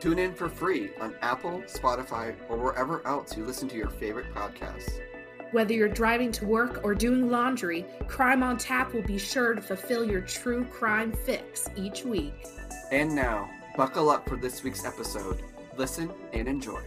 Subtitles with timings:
[0.00, 4.32] Tune in for free on Apple, Spotify, or wherever else you listen to your favorite
[4.32, 5.00] podcasts.
[5.50, 9.62] Whether you're driving to work or doing laundry, Crime on Tap will be sure to
[9.62, 12.46] fulfill your true crime fix each week.
[12.92, 15.42] And now, buckle up for this week's episode.
[15.76, 16.80] Listen and enjoy.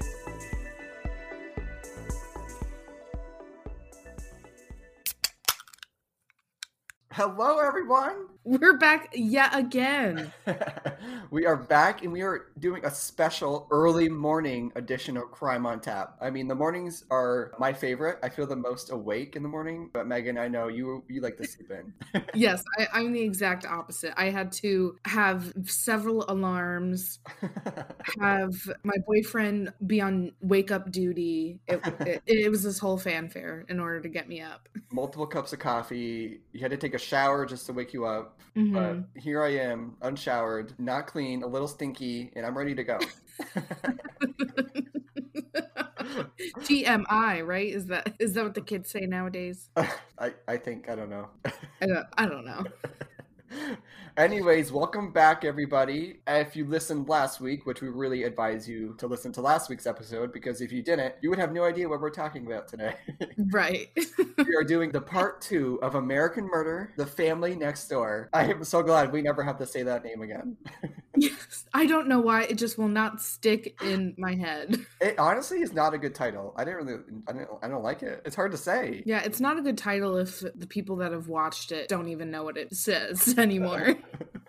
[7.12, 8.30] Hello, everyone.
[8.44, 10.34] We're back yet again.
[11.30, 15.80] we are back and we are doing a special early morning edition of Crime on
[15.80, 16.18] Tap.
[16.20, 18.18] I mean, the mornings are my favorite.
[18.23, 21.38] I feel the most awake in the morning, but Megan, I know you you like
[21.38, 22.24] to sleep in.
[22.34, 24.13] yes, I, I'm the exact opposite.
[24.18, 27.20] I had to have several alarms,
[28.20, 31.60] have my boyfriend be on wake up duty.
[31.68, 34.68] It, it, it was this whole fanfare in order to get me up.
[34.91, 36.41] Multiple cups of coffee.
[36.54, 38.30] You had to take a shower just to wake you up.
[38.55, 39.05] Mhm.
[39.13, 42.99] But here I am, unshowered, not clean, a little stinky, and I'm ready to go.
[46.62, 47.70] TMI, right?
[47.70, 49.70] Is that is that what the kids say nowadays?
[50.20, 51.29] I, I think, I don't know.
[51.82, 52.63] I don't, I don't know.
[54.17, 56.20] Anyways, welcome back, everybody.
[56.27, 59.87] If you listened last week, which we really advise you to listen to last week's
[59.87, 62.95] episode, because if you didn't, you would have no idea what we're talking about today.
[63.51, 63.90] Right.
[64.38, 68.29] we are doing the part two of American Murder, The Family Next Door.
[68.34, 70.57] I am so glad we never have to say that name again.
[71.16, 71.66] yes.
[71.73, 74.85] I don't know why it just will not stick in my head.
[75.01, 76.53] It honestly is not a good title.
[76.56, 78.22] I didn't really, I don't, I don't like it.
[78.25, 79.03] It's hard to say.
[79.06, 82.31] Yeah, it's not a good title if the people that have watched it don't even
[82.31, 83.97] know what it says anymore.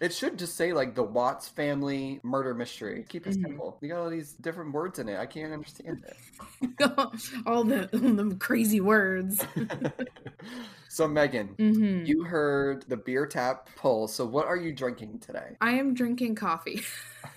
[0.00, 3.04] it should just say like the Watts family murder mystery.
[3.08, 3.42] Keep it Mhm.
[3.42, 3.78] simple.
[3.80, 5.18] You got all these different words in it.
[5.18, 6.16] I can't understand it.
[7.46, 9.44] All the, the crazy words.
[10.88, 14.06] so Megan, hmm you heard the beer tap pull.
[14.06, 15.56] So what are you drinking today?
[15.60, 16.82] I am drinking coffee.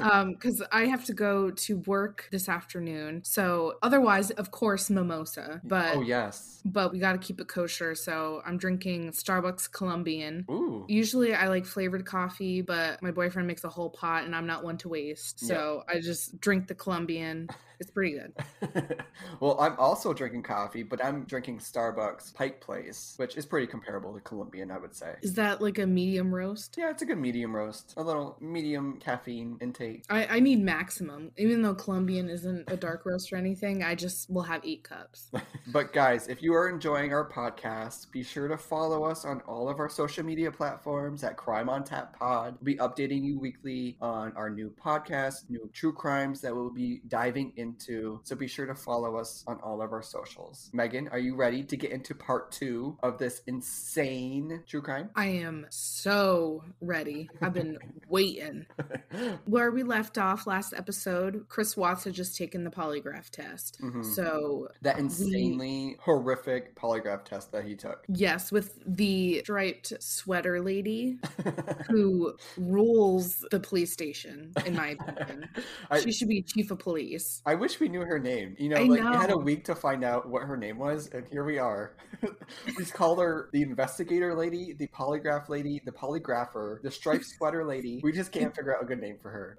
[0.00, 5.60] um because i have to go to work this afternoon so otherwise of course mimosa
[5.64, 6.60] but oh yes.
[6.64, 10.84] but we got to keep it kosher so i'm drinking starbucks colombian Ooh.
[10.88, 14.64] usually i like flavored coffee but my boyfriend makes a whole pot and i'm not
[14.64, 15.40] one to waste.
[15.40, 17.48] So i just drink the colombian
[17.82, 18.32] it's pretty good
[19.40, 24.14] well, I'm also drinking coffee, but I'm drinking Starbucks Pike Place, which is pretty comparable
[24.14, 25.16] to Colombian, I would say.
[25.22, 27.94] is that like a medium roast Yeah, it's a good medium roast.
[27.96, 30.04] A little medium caffeine intake.
[30.08, 34.30] I, I need maximum even though colombian isn't a dark roast or anything i just
[34.30, 35.30] will have eight cups
[35.68, 39.68] But guys, if you are enjoying our podcast, be sure to follow us on all
[39.68, 42.56] of our social media platforms at Crime on Tap Pod.
[42.60, 47.00] We'll be updating you weekly on our new podcast, new true crimes that we'll be
[47.08, 47.71] diving into.
[47.80, 50.70] To so be sure to follow us on all of our socials.
[50.72, 55.10] Megan, are you ready to get into part two of this insane true crime?
[55.16, 57.28] I am so ready.
[57.40, 57.78] I've been
[58.08, 58.66] waiting.
[59.46, 63.80] Where we left off last episode, Chris Watts had just taken the polygraph test.
[63.82, 64.04] Mhm.
[64.04, 68.04] So, that insanely horrific polygraph test that he took.
[68.08, 71.18] yes, with the striped sweater lady
[71.88, 75.48] who rules the police station, in my opinion.
[75.90, 77.42] I, she should be chief of police.
[77.46, 78.56] I wish we knew her name.
[78.58, 81.08] You know, I like we had a week to find out what her name was,
[81.12, 81.94] and here we are.
[82.78, 88.00] we called her the investigator lady, the polygraph lady, the polygrapher, the striped sweater lady.
[88.02, 89.58] We just can't figure out a good name for her.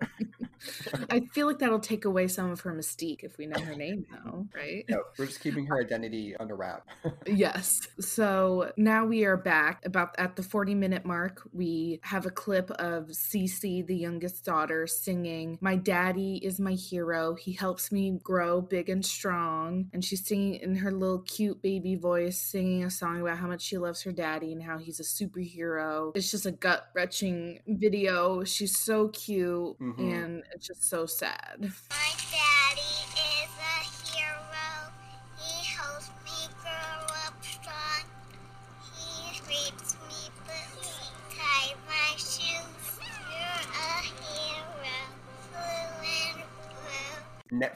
[1.09, 4.05] I feel like that'll take away some of her mystique if we know her name,
[4.11, 4.85] though, right?
[4.89, 6.85] No, we're just keeping her identity under wrap.
[7.25, 7.87] Yes.
[7.99, 11.41] So now we are back about at the 40 minute mark.
[11.53, 17.35] We have a clip of Cece, the youngest daughter, singing, My daddy is my hero.
[17.35, 19.89] He helps me grow big and strong.
[19.93, 23.61] And she's singing in her little cute baby voice, singing a song about how much
[23.61, 26.11] she loves her daddy and how he's a superhero.
[26.15, 28.43] It's just a gut wrenching video.
[28.43, 29.99] She's so cute Mhm.
[29.99, 31.57] and it's just so sad.
[31.59, 32.22] My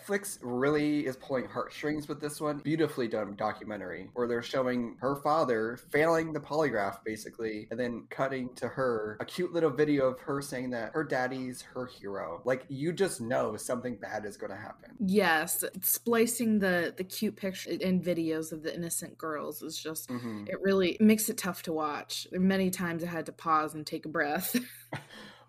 [0.08, 2.60] Netflix really is pulling heartstrings with this one.
[2.60, 8.54] Beautifully done documentary where they're showing her father failing the polygraph basically, and then cutting
[8.56, 12.42] to her a cute little video of her saying that her daddy's her hero.
[12.46, 14.96] Like you just know something bad is going to happen.
[15.00, 20.48] Yes, splicing the the cute pictures and videos of the innocent girls is just Mhm.
[20.48, 22.28] it really makes it tough to watch.
[22.32, 24.56] Many times I had to pause and take a breath.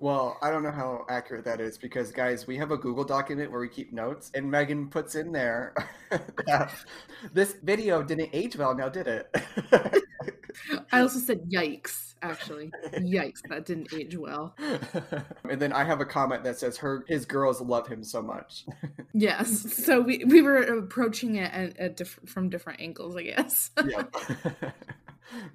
[0.00, 3.50] Well, I don't know how accurate that is because, guys, we have a Google document
[3.50, 5.74] where we keep notes, and Megan puts in there
[6.46, 6.72] that
[7.32, 8.76] this video didn't age well.
[8.76, 9.34] Now, did it?
[10.92, 12.70] I also said yikes, actually.
[12.92, 14.54] Yikes, that didn't age well.
[15.50, 18.66] and then I have a comment that says her his girls love him so much.
[19.14, 19.74] Yes.
[19.84, 23.70] So we, we were approaching it at, at diff- from different angles, I guess.
[23.84, 24.14] yep.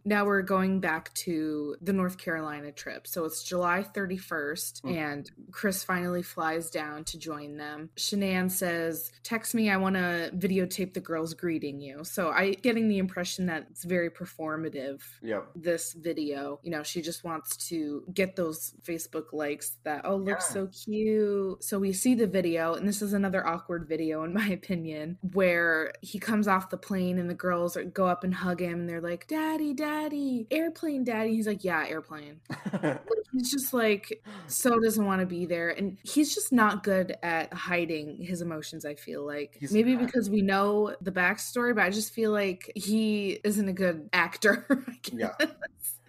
[0.05, 3.07] Now we're going back to the North Carolina trip.
[3.07, 4.95] So it's July 31st, Mm.
[4.97, 7.89] and Chris finally flies down to join them.
[7.97, 12.03] Shanann says, Text me, I want to videotape the girls greeting you.
[12.03, 15.01] So I getting the impression that it's very performative.
[15.21, 15.47] yep.
[15.55, 20.39] This video, you know, she just wants to get those Facebook likes that, oh, look
[20.39, 20.53] Yeah.
[20.53, 21.63] so cute.
[21.63, 25.93] So we see the video, and this is another awkward video, in my opinion, where
[26.01, 29.01] he comes off the plane and the girls go up and hug him, and they're
[29.01, 31.35] like, Daddy, Daddy, airplane, Daddy.
[31.35, 32.41] He's like, Yeah, airplane.
[33.33, 35.69] He's just like, so doesn't want to be there.
[35.69, 39.57] And he's just not good at hiding his emotions, I feel like.
[39.59, 40.05] He's Maybe not.
[40.05, 44.67] because we know the backstory, but I just feel like he isn't a good actor.
[45.11, 45.31] Yeah.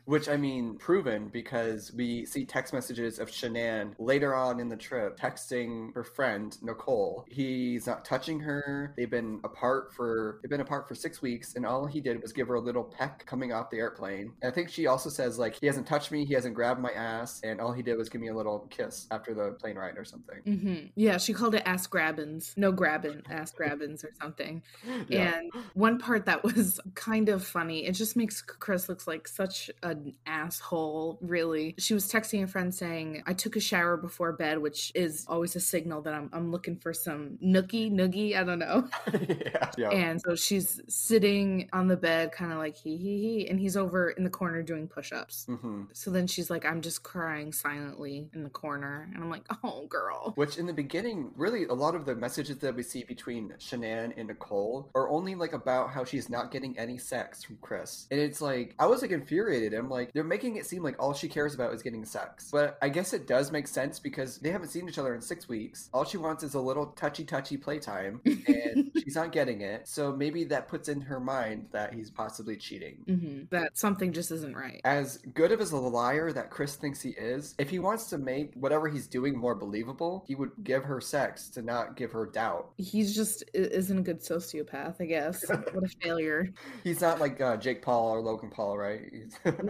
[0.05, 4.77] Which I mean, proven because we see text messages of Shanann later on in the
[4.77, 7.25] trip texting her friend Nicole.
[7.29, 8.93] He's not touching her.
[8.97, 12.33] They've been apart for they've been apart for six weeks, and all he did was
[12.33, 14.33] give her a little peck coming off the airplane.
[14.43, 16.93] And I think she also says like he hasn't touched me, he hasn't grabbed my
[16.93, 19.97] ass, and all he did was give me a little kiss after the plane ride
[19.99, 20.41] or something.
[20.45, 22.55] hmm Yeah, she called it ass grabbins.
[22.57, 24.63] No grabbin, ass grabbins or something.
[25.09, 25.35] Yeah.
[25.35, 29.71] And one part that was kind of funny, it just makes Chris looks like such
[29.99, 31.75] an asshole, really.
[31.79, 35.57] She was texting a friend saying, I took a shower before bed, which is always
[35.57, 38.89] a signal that I'm, I'm looking for some nookie, noogie, I don't know.
[39.13, 39.71] yeah.
[39.77, 39.91] Yeah.
[39.91, 43.77] And so she's sitting on the bed, kind of like he, he, he, and he's
[43.77, 45.47] over in the corner doing push ups.
[45.47, 49.09] hmm So then she's like, I'm just crying silently in the corner.
[49.15, 50.33] And I'm like, oh, girl.
[50.37, 54.13] Which in the beginning, really, a lot of the messages that we see between Shanann
[54.17, 58.07] and Nicole are only like about how she's not getting any sex from Chris.
[58.11, 59.75] And it's like, I was like infuriated.
[59.75, 62.49] I'm like, they're making it seem like all she cares about is getting sex.
[62.51, 65.49] But I guess it does make sense because they haven't seen each other in six
[65.49, 65.89] weeks.
[65.93, 69.87] All she wants is a little touchy touchy playtime, and she's not getting it.
[69.89, 73.05] So maybe that puts in her mind that he's possibly cheating.
[73.07, 74.81] hmm That something just isn't right.
[74.85, 78.19] As good of as a liar that Chris thinks he is, if he wants to
[78.19, 82.27] make whatever he's doing more believable, he would give her sex to not give her
[82.27, 82.71] doubt.
[82.77, 85.45] He's just isn't a good sociopath, I guess.
[85.49, 86.51] what a failure.
[86.83, 89.01] He's not like uh, Jake Paul or Logan Paul, right?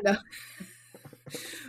[0.05, 0.17] He's-
[0.61, 0.74] No.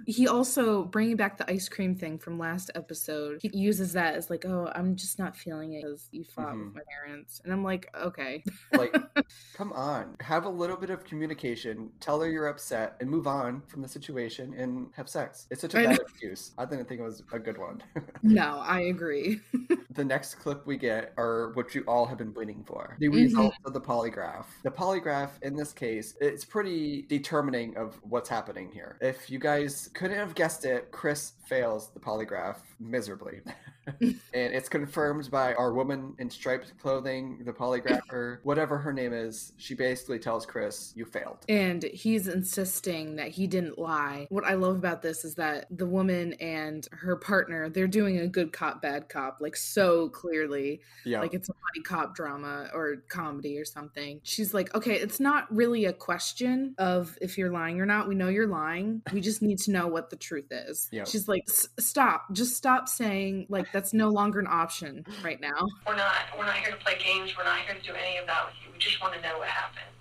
[0.06, 3.40] He also bringing back the ice cream thing from last episode.
[3.42, 6.66] He uses that as like, "Oh, I'm just not feeling it because you fought Mhm.
[6.66, 8.44] with my parents," and I'm like, "Okay,
[8.74, 8.94] like,
[9.54, 11.92] come on, have a little bit of communication.
[12.00, 15.48] Tell her you're upset and move on from the situation and have sex.
[15.52, 16.52] It's such a bad excuse.
[16.58, 17.82] I didn't think it was a good one.
[18.24, 19.42] no, I agree."
[19.92, 23.14] the next clip we get are what you all have been waiting for the Mhm.
[23.24, 28.70] results of the polygraph the polygraph in this case it's pretty determining of what's happening
[28.72, 33.42] here if you guys couldn't have guessed it chris fails the polygraph miserably
[34.02, 39.54] and it's confirmed by our woman in striped clothing the polygrapher whatever her name is
[39.58, 44.28] she basically tells chris you failed And he's insisting that he didn't lie.
[44.30, 48.28] What I love about this is that the woman and her partner, they're doing a
[48.28, 50.82] good cop, bad cop, like so clearly.
[51.06, 54.20] yeah Like it's a buddy cop drama or comedy or something.
[54.24, 58.08] She's like, okay, it's not really a question of if you're lying or not.
[58.08, 59.02] We know you're lying.
[59.12, 60.90] We just need to know what the truth is.
[60.92, 61.06] Yeah.
[61.06, 61.44] She's like,
[61.80, 62.26] stop.
[62.32, 65.68] Just stop saying, like, that's no longer an option right now.
[65.86, 67.36] We're not we're not here to play games.
[67.36, 68.72] We're not here to do any of that with you.
[68.72, 69.92] We just want to know what happened.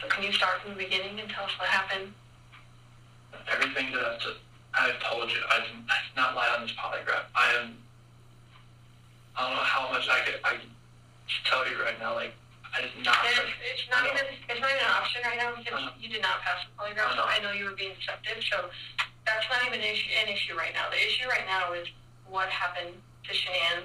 [0.00, 2.14] So can you start from the beginning and tell us what happened?
[3.52, 4.40] Everything that I've, just,
[4.72, 7.28] I've told you, I did, I did not lie on this polygraph.
[7.36, 7.76] I am.
[9.36, 10.40] I don't know how much I could.
[10.48, 10.72] I could
[11.44, 12.14] tell you right now.
[12.14, 12.32] Like
[12.72, 13.12] I did not.
[13.28, 16.00] And it's, it's not even it's not even an option right now because Uh-huh.
[16.00, 17.12] you did not pass the polygraph.
[17.12, 18.40] So I know you were being deceptive.
[18.48, 18.72] So
[19.34, 20.88] that's not even an issue, right now.
[20.90, 21.86] The issue right now is
[22.28, 22.94] what happened
[23.24, 23.84] to Shanann,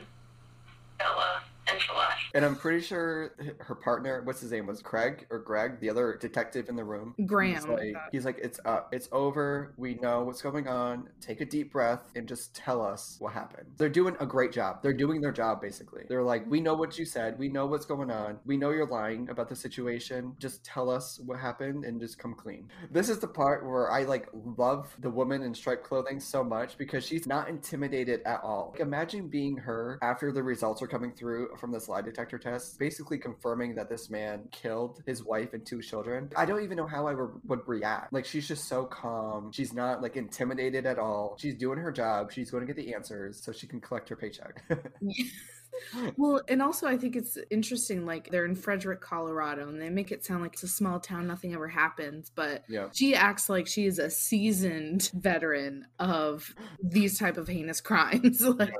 [0.97, 2.23] Bella, and Celeste.
[2.33, 6.17] And I'm pretty sure her partner, what's his name, was Craig or Greg, the other
[6.19, 7.13] detective in the room.
[7.17, 7.71] He's Graham.
[7.71, 9.73] like, he's like, it's up, it's over.
[9.77, 11.09] We know what's going on.
[11.21, 13.67] Take a deep breath and just tell us what happened.
[13.77, 14.81] They're doing a great job.
[14.81, 16.03] They're doing their job basically.
[16.07, 17.37] They're like, we know what you said.
[17.37, 18.39] We know what's going on.
[18.45, 20.35] We know you're lying about the situation.
[20.39, 22.69] Just tell us what happened and just come clean.
[22.91, 26.77] This is the part where I like love the woman in striped clothing so much
[26.77, 28.71] because she's not intimidated at all.
[28.73, 32.79] Like, imagine being her after the results are coming through from this lie detector test,
[32.79, 36.29] basically confirming that this man killed his wife and two children.
[36.35, 38.13] I don't even know how I re- would react.
[38.13, 39.51] Like she's just so calm.
[39.51, 41.37] She's not like intimidated at all.
[41.39, 42.31] She's doing her job.
[42.31, 44.63] She's going to get the answers so she can collect her paycheck.
[46.17, 48.05] Well, and also I think it's interesting.
[48.05, 51.27] Like they're in Frederick, Colorado, and they make it sound like it's a small town,
[51.27, 52.31] nothing ever happens.
[52.33, 52.87] But yeah.
[52.93, 58.41] she acts like she is a seasoned veteran of these type of heinous crimes.
[58.41, 58.73] like,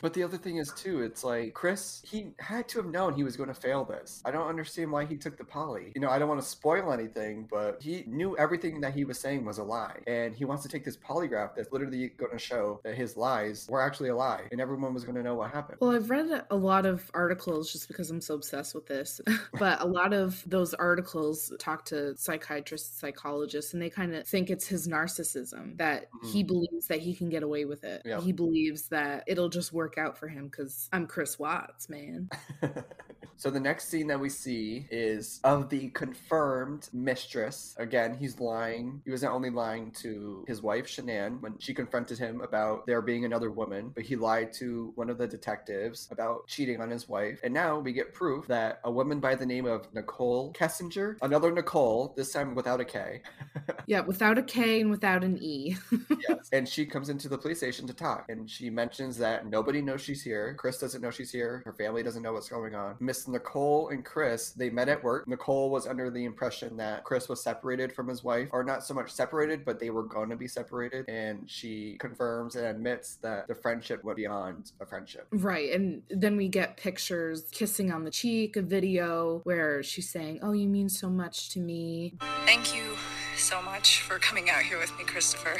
[0.00, 3.24] But the other thing is too, it's like Chris, he had to have known he
[3.24, 4.22] was going to fail this.
[4.24, 5.92] I don't understand why he took the poly.
[5.94, 9.18] You know, I don't want to spoil anything, but he knew everything that he was
[9.18, 12.38] saying was a lie, and he wants to take this polygraph that's literally going to
[12.38, 15.50] show that his lies were actually a lie, and everyone was going to know what
[15.50, 15.78] happened.
[15.80, 19.20] well, I've read a lot of articles just because I'm so obsessed with this,
[19.58, 24.48] but a lot of those articles talk to psychiatrists, psychologists, and they kind of think
[24.48, 26.46] it's his narcissism that he mm-hmm.
[26.46, 28.00] believes that he can get away with it.
[28.06, 28.22] Yeah.
[28.22, 32.30] He believes that it'll just work out for him because I'm Chris Watts, man.
[33.36, 37.74] so the next scene that we see is of the confirmed mistress.
[37.78, 39.02] Again, he's lying.
[39.04, 43.02] He was not only lying to his wife Shanann when she confronted him about there
[43.02, 47.08] being another woman, but he lied to one of the detectives about cheating on his
[47.08, 47.40] wife.
[47.42, 51.52] And now we get proof that a woman by the name of Nicole Kessinger, another
[51.52, 53.22] Nicole, this time without a K,
[53.86, 55.76] Yeah, without a K and without an E.
[56.28, 56.48] yes.
[56.52, 60.00] And she comes into the police station to talk, and she mentions that nobody knows
[60.00, 60.54] she's here.
[60.58, 61.62] Chris doesn't know she's here.
[61.64, 62.96] Her family doesn't know what's going on.
[63.00, 65.26] Miss Nicole and Chris, they met at work.
[65.26, 68.94] Nicole was under the impression that Chris was separated from his wife, or not so
[68.94, 71.08] much separated, but they were going to be separated.
[71.08, 75.26] And she confirms and admits that the friendship went beyond a friendship.
[75.32, 75.72] Right.
[75.72, 75.79] And
[76.10, 80.68] then we get pictures kissing on the cheek, a video where she's saying, Oh, you
[80.68, 82.14] mean so much to me.
[82.46, 82.96] Thank you
[83.36, 85.56] so much for coming out here with me, Christopher.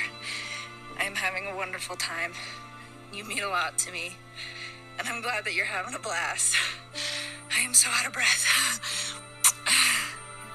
[0.99, 2.33] I'm having a wonderful time.
[3.13, 4.17] You mean a lot to me.
[4.99, 6.57] And I'm glad that you're having a blast.
[7.57, 9.20] I am so out of breath.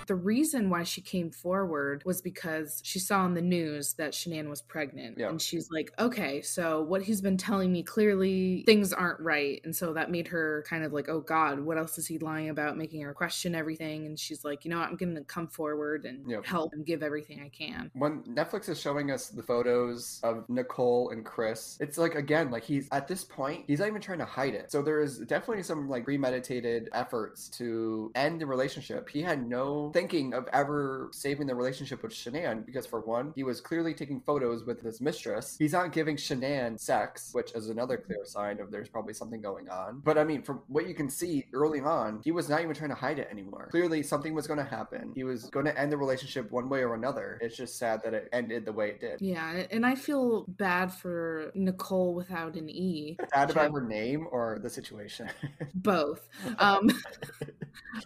[0.05, 4.49] The reason why she came forward was because she saw on the news that Shanann
[4.49, 5.17] was pregnant.
[5.17, 5.29] Yeah.
[5.29, 9.61] And she's like, okay, so what he's been telling me clearly things aren't right.
[9.63, 12.49] And so that made her kind of like, oh God, what else is he lying
[12.49, 12.77] about?
[12.77, 14.05] Making her question everything.
[14.05, 14.89] And she's like, you know what?
[14.89, 16.45] I'm going to come forward and Yep.
[16.45, 17.91] help and give everything I can.
[17.93, 22.63] when Netflix is showing us the photos of Nicole and Chris, it's like again, like
[22.63, 24.71] he's at this point, he's not even trying to hide it.
[24.71, 29.09] So there is definitely some like premeditated efforts to end the relationship.
[29.09, 33.43] He had no thinking of ever saving the relationship with Shanann because for one, he
[33.43, 35.55] was clearly taking photos with his mistress.
[35.57, 39.69] He's not giving Shanann sex, which is another clear sign of there's probably something going
[39.69, 40.01] on.
[40.03, 42.89] But I mean, from what you can see early on, he was not even trying
[42.89, 43.69] to hide it anymore.
[43.71, 45.13] Clearly, something was going to happen.
[45.15, 47.39] He was going to end the relationship one way or another.
[47.39, 49.21] It's just sad that it ended the way it did.
[49.21, 49.63] Yeah.
[49.71, 53.15] And I feel bad for Nicole without an E.
[53.33, 55.29] Sad about her name or the situation.
[55.73, 56.27] both
[56.59, 56.89] um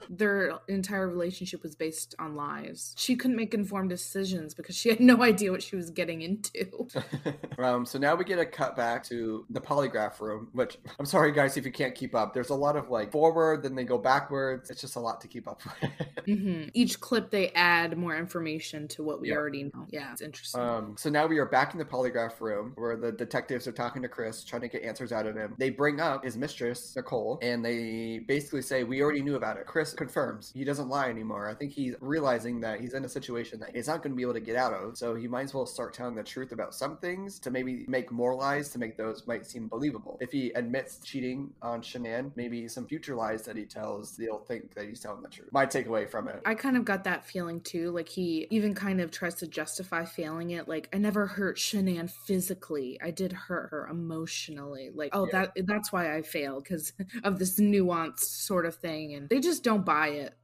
[0.09, 4.99] their entire relationship was based on lies she couldn't make informed decisions because she had
[4.99, 6.88] no idea what she was getting into
[7.57, 11.31] um, so now we get a cut back to the polygraph room, which I'm sorry,
[11.31, 12.33] guys, if you can't keep up.
[12.33, 14.69] There's a lot of like forward, then they go backwards.
[14.69, 15.91] It's just a lot to keep up with.
[16.39, 19.35] hmm each clip they add more information to what we Yeah.
[19.35, 22.73] already know yeah it's interesting Um, so now we are back in the polygraph room
[22.75, 25.55] where the detectives are talking to Chris, trying to get answers out of him.
[25.57, 29.59] They bring up his mistress, Nicole, and they basically say, We already knew about it.
[29.66, 31.50] Chris confirms he doesn't lie anymore.
[31.50, 34.24] I think he's realizing that he's in a situation that he's not going to be
[34.24, 34.98] able to get out of.
[34.98, 38.12] So he might as well start telling the truth about some things to maybe make
[38.12, 40.18] more lies to make those might seem believable.
[40.22, 44.74] If he admits cheating on Shanann, maybe some future lies that he tells, they'll think
[44.75, 45.50] that he's telling the truth.
[45.51, 46.42] My takeaway from it.
[46.46, 47.92] I kind of got that feeling too.
[47.92, 50.68] Like he even kind of tries to justify failing it.
[50.68, 53.00] Like I never hurt Shanann physically.
[53.01, 54.92] I did hurt her emotionally.
[54.94, 55.46] Like oh Yeah.
[55.56, 59.13] that that's why I failed because of this nuanced sort of thing.
[59.13, 60.36] And they just don't buy it.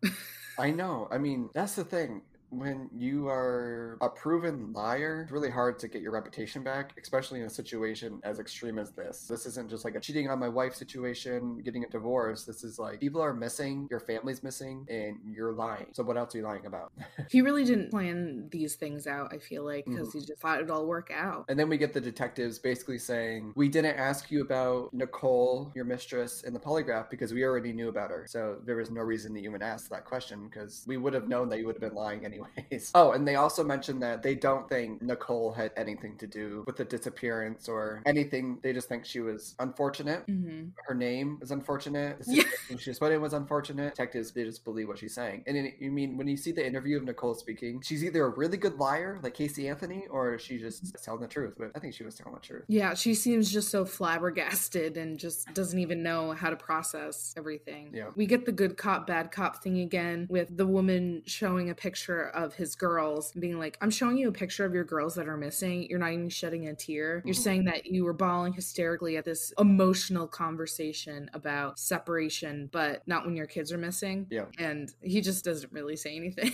[0.58, 1.08] I know.
[1.12, 2.22] I mean, that's the thing.
[2.58, 7.42] When you are a proven liar, it's really hard to get your reputation back, especially
[7.42, 9.28] in a situation as extreme as this.
[9.28, 12.46] This isn't just like a cheating on my wife situation, getting a divorce.
[12.46, 15.88] This is like people are missing, your family's missing, and you're lying.
[15.92, 16.92] So what else are you lying about?
[17.30, 20.20] He really didn't plan these things out, I feel like, because mm-hmm.
[20.20, 21.46] he just thought it'd all work out.
[21.50, 25.86] And then we get the detectives basically saying, We didn't ask you about Nicole, your
[25.86, 28.26] mistress, in the polygraph because we already knew about her.
[28.28, 31.28] So there was no reason that you would ask that question because we would have
[31.28, 32.26] known that you would have been lying
[32.58, 32.92] anyways.
[32.96, 36.78] Oh, and they also mentioned that they don't think Nicole had anything to do with
[36.78, 38.60] the disappearance or anything.
[38.64, 40.24] They just think she was unfortunate.
[40.28, 42.20] hmm Her name is unfortunate.
[42.20, 42.44] The Yeah.
[42.44, 43.96] situation she was put in was unfortunate.
[43.96, 45.44] Detectives, they just believe what she's saying.
[45.48, 48.30] And then, you mean when you see the interview of Nicole speaking, she's either a
[48.30, 51.56] really good liar, like Casey Anthony, or she just telling the truth.
[51.58, 52.64] But I think she was telling the truth.
[52.68, 57.92] Yeah, she seems just so flabbergasted and just doesn't even know how to process everything.
[57.94, 58.10] Yeah.
[58.16, 62.25] We get the good cop, bad cop thing again with the woman showing a picture
[62.30, 65.38] of his girls, being like, I'm showing you a picture of your girls that are
[65.38, 65.88] missing.
[65.90, 67.22] You're not even shedding a tear.
[67.26, 67.38] You're Mhm.
[67.40, 73.36] saying that you were bawling hysterically at this emotional conversation about separation, but not when
[73.36, 74.28] your kids are missing.
[74.30, 74.46] Yeah.
[74.58, 76.52] And he just doesn't really say anything.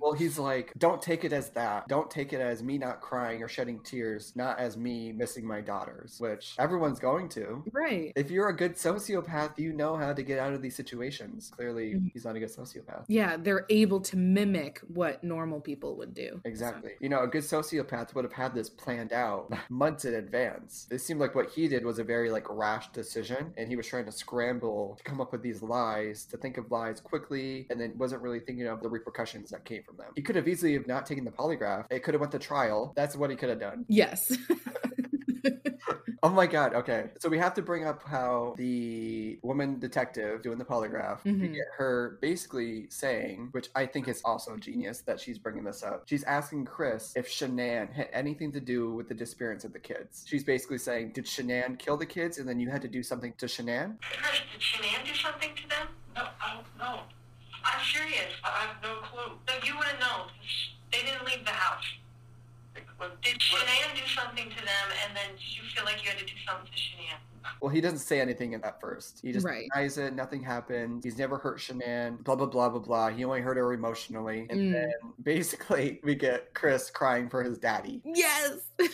[0.00, 1.88] Well, he's like, don't take it as that.
[1.88, 5.60] Don't take it as me not crying or shedding tears, not as me missing my
[5.60, 7.62] daughters, which everyone's going to.
[7.72, 8.12] right.
[8.16, 11.50] If you're a good sociopath, you know how to get out of these situations.
[11.54, 12.10] Clearly, Mhm.
[12.12, 13.04] he's not a good sociopath.
[13.08, 16.40] Yeah, they're able to mimic what normal people would do.
[16.44, 16.92] Exactly.
[17.00, 20.86] You know, a good sociopath would have had this planned out months in advance.
[20.90, 23.86] It seemed like what he did was a very like rash decision, and he was
[23.86, 27.80] trying to scramble to come up with these lies, to think of lies quickly, and
[27.80, 30.08] then wasn't really thinking of the repercussions that came from them.
[30.16, 31.86] He could have easily have not taken the polygraph.
[31.90, 32.92] It could have went to trial.
[32.96, 33.84] That's what he could have done.
[33.88, 34.36] Yes.
[36.22, 36.74] Oh my god.
[36.74, 37.10] Okay.
[37.18, 41.54] So we have to bring up how the woman detective doing the polygraph, we Mhm.
[41.54, 46.08] get her basically saying, which I think is also genius that she's bringing this up.
[46.08, 50.24] She's asking Chris if Shanann had anything to do with the disappearance of the kids.
[50.26, 53.32] She's basically saying, Did Shanann kill the kids and then you had to do something
[53.34, 53.98] to Shanann?
[54.02, 55.88] Chris, did Shanann do something to them?
[56.16, 57.02] No, I don't know.
[57.64, 58.32] I'm serious.
[58.42, 59.38] I have no clue.
[59.46, 60.30] No, you would have known.
[60.90, 61.84] They didn't leave the house.
[62.98, 66.34] Did Shanann do something to them, and then you feel like you had to do
[66.46, 67.37] something to Shanann?
[67.60, 69.20] Well, he doesn't say anything at first.
[69.22, 69.68] He just Right.
[69.74, 70.14] denies it.
[70.14, 71.02] Nothing happened.
[71.04, 72.22] He's never hurt Shanann.
[72.24, 73.08] Blah blah blah blah blah.
[73.10, 74.46] He only hurt her emotionally.
[74.50, 74.72] And Mm.
[74.72, 78.02] then basically we get Chris crying for his daddy.
[78.04, 78.58] yes.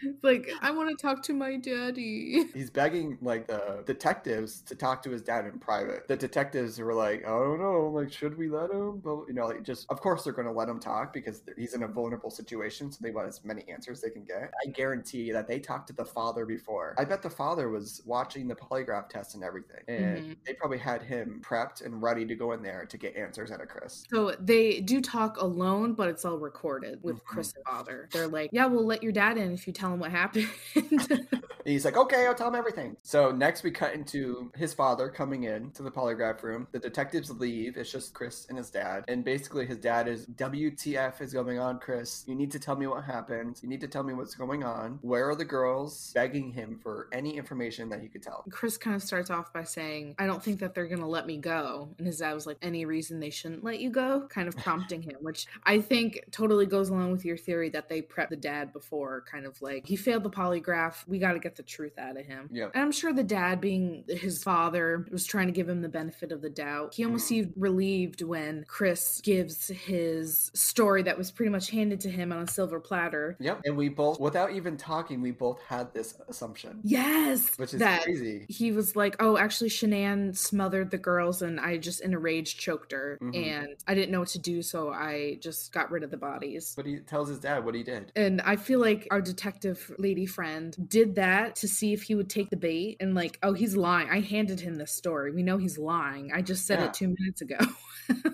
[0.00, 2.44] It's like, I want to talk to my daddy.
[2.54, 6.06] He's begging like the detectives to talk to his dad in private.
[6.06, 8.98] The detectives were like, I don't know, like should we let him?
[9.00, 11.74] But you know, like just of course they're going to let him talk because he's
[11.74, 14.52] in a vulnerable situation, so they want as many answers they can get.
[14.64, 16.94] I guarantee that they talked to the father before.
[16.96, 20.36] I bet the father was watching the polygraph test and everything, and Mhm.
[20.46, 23.60] they probably had him prepped and ready to go in there to get answers out
[23.60, 24.04] of Chris.
[24.10, 27.24] So they do talk alone, but it's all recorded with Mhm.
[27.24, 28.08] Chris' father.
[28.12, 30.48] They're like, yeah, we'll let your dad in if you tell him what happened.
[31.64, 32.96] He's like, okay, I'll tell him everything.
[33.02, 36.66] So next we cut into his father coming in to the polygraph room.
[36.72, 37.76] The detectives leave.
[37.76, 39.04] It's just Chris and his dad.
[39.08, 42.24] And basically his dad is, WTF is going on, Chris?
[42.26, 43.60] You need to tell me what happened.
[43.62, 44.98] You need to tell me what's going on.
[45.02, 46.12] Where are the girls?
[46.14, 48.44] Begging him for any information that he could tell.
[48.50, 51.26] Chris kind of starts off by saying, I don't think that they're going to let
[51.26, 51.88] me go.
[51.98, 54.26] And his dad was like, Any reason they shouldn't let you go?
[54.28, 58.02] Kind of prompting him, which I think totally goes along with your theory that they
[58.02, 61.06] prepped the dad before, kind of like, he failed the polygraph.
[61.06, 62.48] We got to get the truth out of him.
[62.52, 62.68] Yeah.
[62.74, 66.32] And I'm sure the dad, being his father, was trying to give him the benefit
[66.32, 66.94] of the doubt.
[66.94, 67.28] He almost mm-hmm.
[67.28, 72.42] seemed relieved when Chris gives his story that was pretty much handed to him on
[72.42, 73.36] a silver platter.
[73.40, 73.62] Yep.
[73.64, 76.80] And we both, without even talking, we both had this assumption.
[76.82, 77.47] Yes!
[77.56, 78.46] Which is that crazy.
[78.48, 82.56] he was like, "Oh, actually, Shanann smothered the girls, and I just in a rage
[82.58, 83.36] choked her, Mhm.
[83.36, 86.74] and I didn't know what to do, so I just got rid of the bodies."
[86.76, 88.12] But he tells his dad what he did.
[88.16, 92.28] And I feel like our detective lady friend did that to see if he would
[92.30, 94.08] take the bait, and like, oh, he's lying.
[94.10, 95.32] I handed him this story.
[95.32, 96.32] We know he's lying.
[96.32, 96.86] I just said Yeah.
[96.86, 97.58] it two minutes ago.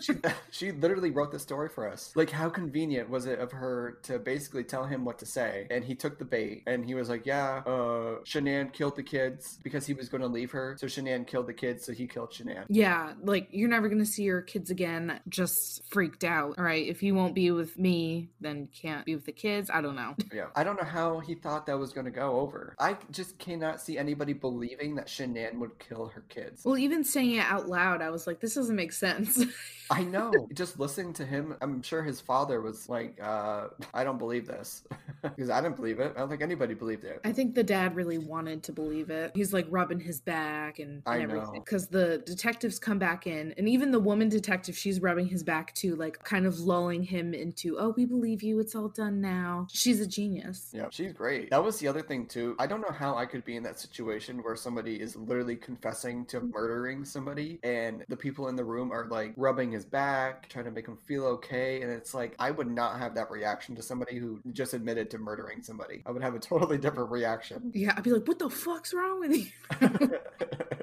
[0.00, 0.12] she,
[0.50, 2.12] she literally wrote the story for us.
[2.14, 5.66] Like, how convenient was it of her to basically tell him what to say?
[5.70, 9.59] And he took the bait and he was like, Yeah, uh, Shanann killed the kids
[9.62, 10.77] because he was going to leave her.
[10.79, 12.64] So Shanann killed the kids, so he killed Shanann.
[12.69, 15.21] yeah, like you're never gonna see your kids again.
[15.29, 16.57] Just freaked out.
[16.59, 19.71] All right, if you won't be with me, then can't be with the kids.
[19.73, 20.14] I don't know.
[20.35, 20.47] Yeah.
[20.57, 22.75] I don't know how he thought that was going to go over.
[22.81, 26.64] I just cannot see anybody believing that Shanann would kill her kids.
[26.64, 29.45] Well, even saying it out loud, I was like, this doesn't make sense.
[29.90, 30.33] I know.
[30.55, 34.83] Just listening to him, I'm sure his father was like, uh, I don't believe this
[35.23, 36.14] because I didn't believe it.
[36.17, 37.21] I don't think anybody believed it.
[37.25, 39.33] I think the dad really wanted to believe it.
[39.35, 41.61] He's like rubbing his back and, and everything.
[41.64, 45.74] Because the detectives come back in, and even the woman detective, she's rubbing his back
[45.74, 48.59] too, like kind of lulling him into, oh, we believe you.
[48.61, 49.66] It's all done now.
[49.70, 50.70] She's a genius.
[50.72, 51.50] Yeah, she's great.
[51.50, 52.57] That was the other thing too.
[52.59, 56.24] I don't know how I could be in that situation where somebody is literally confessing
[56.26, 56.52] to mm.
[56.52, 60.70] murdering somebody and the people in the room are like rubbing his back, trying to
[60.70, 64.18] make him feel okay, and it's like I would not have that reaction to somebody
[64.18, 66.02] who just admitted to murdering somebody.
[66.07, 67.70] I would have a totally different reaction.
[67.74, 68.50] Yeah, I'd be like, what the
[68.85, 70.18] fuck's wrong with you?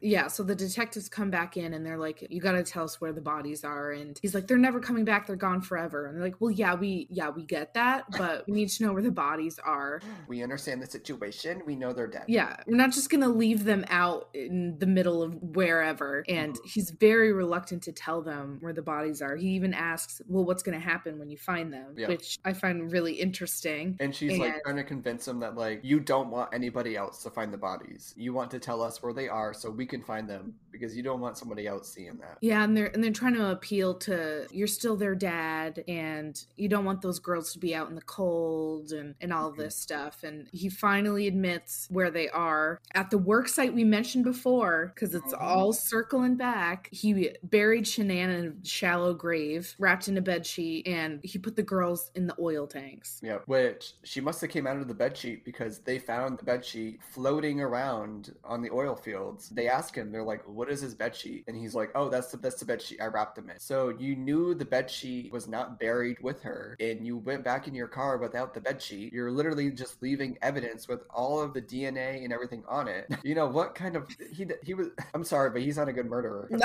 [0.00, 3.00] yeah, so the detectives come back in and they're like, "You got to tell us
[3.00, 5.26] where the bodies are." And he's like, "They're never coming back.
[5.26, 8.54] They're gone forever." And they're like, "Well, yeah, we yeah we get that, but we
[8.54, 11.62] need to know where the bodies are." we understand the situation.
[11.66, 12.24] We know they're dead.
[12.28, 16.24] Yeah, we're not just gonna leave them out in the middle of wherever.
[16.28, 16.68] And mm-hmm.
[16.68, 19.36] he's very reluctant to tell them where the bodies are.
[19.36, 22.08] He even asks, "Well, what's gonna happen when you find them?" Yeah.
[22.08, 23.96] Which I find really interesting.
[24.00, 27.30] And she's like trying to convince him that like you don't want anybody else to
[27.30, 28.14] find the bodies.
[28.16, 31.02] You want to tell us where they are so we can find them because you
[31.02, 32.38] don't want somebody else seeing that.
[32.40, 36.68] Yeah, and they're and they're trying to appeal to you're still their dad, and you
[36.68, 39.76] don't want those girls to be out in the cold and and all of this
[39.76, 40.22] stuff.
[40.22, 45.14] And he finally admits where they are at the work site we mentioned before, because
[45.14, 45.42] it's Mhm.
[45.42, 46.88] all circling back.
[46.92, 51.56] He buried Shanann in a shallow grave, wrapped in a bed sheet, and he put
[51.56, 53.20] the girls in the oil tanks.
[53.22, 56.44] Yeah, which she must have came out of the bed sheet because they found the
[56.44, 59.48] bed sheet floating around on the oil fields.
[59.50, 62.28] They ask him, they're like, "What is his bed sheet?" And he's like, "Oh, that's
[62.30, 65.32] the that's the bed sheet I wrapped him in." So you knew the bed sheet
[65.32, 68.82] was not buried with her, and you went back in your car without the bed
[68.82, 69.12] sheet.
[69.12, 73.06] You're literally just leaving evidence with all of the DNA and everything on it.
[73.30, 74.88] You know what kind of he he was?
[75.14, 76.50] I'm sorry, but he's not a good murderer.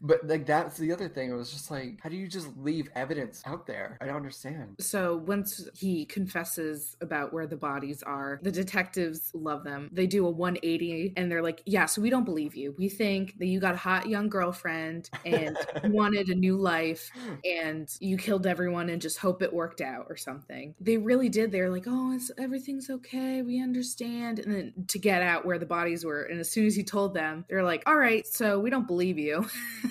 [0.00, 1.30] But like that's the other thing.
[1.30, 3.98] It was just like, how do you just leave evidence out there?
[4.00, 4.76] I don't understand.
[4.80, 9.88] So once he confesses about where the bodies are, the detectives love them.
[9.92, 12.74] They do a 180 and they're like, Yeah, so we don't believe you.
[12.78, 17.10] We think that you got a hot young girlfriend and you wanted a new life
[17.14, 17.34] hmm.
[17.44, 20.74] and you killed everyone and just hope it worked out or something.
[20.80, 21.52] They really did.
[21.52, 23.42] They're like, Oh, it's, everything's okay.
[23.42, 24.38] We understand.
[24.38, 26.22] And then to get out where the bodies were.
[26.24, 29.18] And as soon as he told them, they're like, All right, so we don't believe
[29.18, 29.46] you.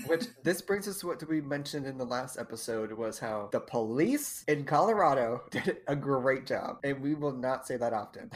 [0.07, 3.59] Which this brings us to what we mentioned in the last episode was how the
[3.59, 8.31] police in Colorado did a great job, and we will not say that often.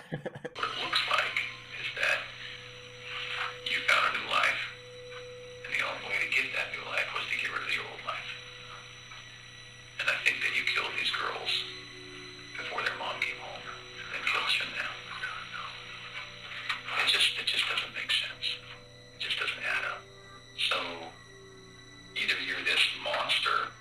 [17.26, 18.46] Just, it just doesn't make sense.
[19.18, 20.02] It just doesn't add up.
[20.70, 20.78] So
[22.16, 23.74] either you're this monster,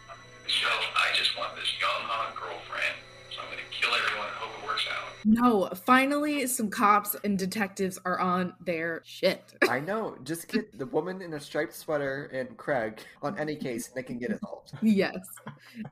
[0.48, 2.96] so I just want this young hot girlfriend.
[3.34, 5.04] So I'm gonna kill everyone and hope it works out.
[5.24, 9.54] no, finally, some cops and detectives are on their shit.
[9.68, 10.16] I know.
[10.22, 14.02] Just get the woman in a striped sweater and Craig on any case, and they
[14.04, 14.72] can get it solved.
[14.82, 15.16] yes,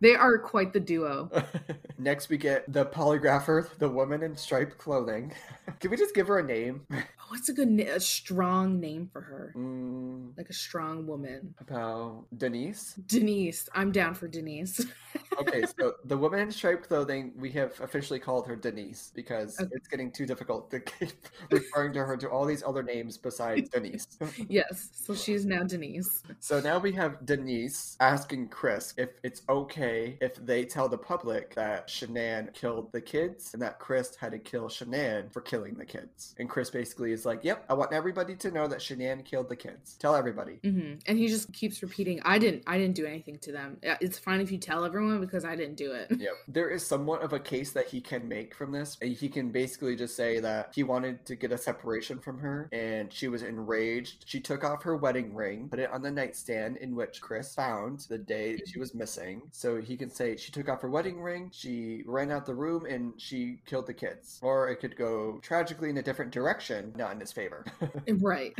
[0.01, 1.29] they are quite the duo.
[1.99, 5.33] Next, we get the polygrapher, the woman in striped clothing.
[5.81, 6.87] Can we just give her a name?
[7.33, 9.55] What's a good, a strong name for her?
[9.57, 11.55] Mm, Like a strong woman.
[11.61, 12.93] about Denise.
[13.07, 13.71] Denise.
[13.75, 14.85] I'm down for Denise.
[15.41, 19.71] Okay, so the woman in striped clothing, we have officially called her Denise because Okay.
[19.73, 21.13] it's getting too difficult to keep
[21.51, 24.07] referring to her to all these other names besides Denise.
[24.51, 26.23] yes, so she's now Denise.
[26.41, 31.55] So now we have Denise asking Chris if it's okay if they tell the public
[31.55, 35.87] that Shanann killed the kids and that Chris had to kill Shanann for killing the
[35.87, 36.35] kids.
[36.39, 39.57] And Chris basically is like, "Yep, I want everybody to know that Shanann killed the
[39.57, 39.95] kids.
[39.99, 42.63] Tell everybody." hmm And he just keeps repeating, "I didn't.
[42.67, 43.79] I didn't do anything to them.
[43.83, 46.35] It's fine if you tell everyone because I didn't do it." Yep.
[46.47, 48.97] There is somewhat of a case that he can make from this.
[49.03, 52.69] And He can basically just say that he wanted to get a separation from her
[52.71, 54.25] and she was enraged.
[54.27, 58.01] She took off her wedding ring, put it on the nightstand in which Chris found
[58.09, 59.43] the day she was missing.
[59.51, 62.87] So he can say she took off her wedding ring, she ran out the room,
[62.87, 64.39] and she killed the kids.
[64.43, 67.65] Or it could go tragically in a different direction, not in his favor.
[68.09, 68.55] Right.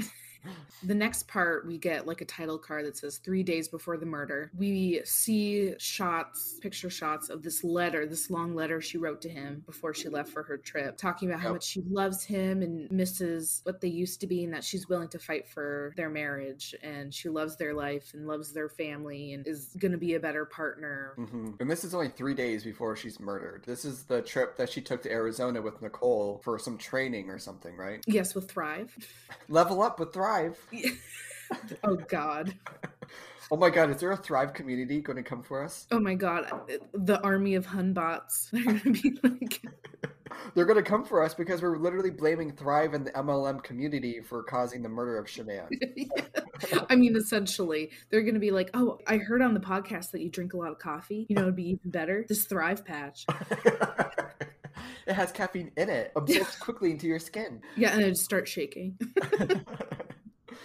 [0.83, 4.07] The next part, we get like a title card that says three days before the
[4.07, 4.51] murder.
[4.57, 9.63] We see shots, picture shots of this letter, this long letter she wrote to him
[9.65, 13.61] before she left for her trip, talking about how much she loves him and misses
[13.65, 17.15] what they used to be, and that she's willing to fight for their marriage and
[17.15, 20.45] she loves their life and loves their family and is going to be a better
[20.45, 21.15] partner.
[21.17, 23.65] hmm And this is only three days before she's murdered.
[23.67, 27.39] This is the trip that she took to Arizona with Nicole for some training or
[27.39, 28.03] something, right?
[28.07, 28.97] Yes, with Thrive.
[29.49, 30.32] Level up with Thrive.
[31.85, 32.55] oh, God.
[33.53, 35.87] Oh my god, is there a Thrive community going to come for us?
[35.91, 36.51] Oh my god,
[36.95, 38.49] the army of Hun bots.
[38.53, 39.61] They're gonna be like,
[40.55, 44.23] They're going to come for us because we're literally blaming Thrive and the MLM community
[44.23, 45.69] for causing the murder of Shanann.
[46.89, 50.31] I mean, essentially, they're gonna be like, "Oh, I heard on the podcast that you
[50.31, 51.27] drink a lot of coffee.
[51.29, 52.25] You know, it'd be even better.
[52.29, 53.27] This Thrive patch."
[55.07, 57.61] it has caffeine in it, absorbs quickly into your skin.
[57.77, 58.97] Yeah, and it'd start shaking.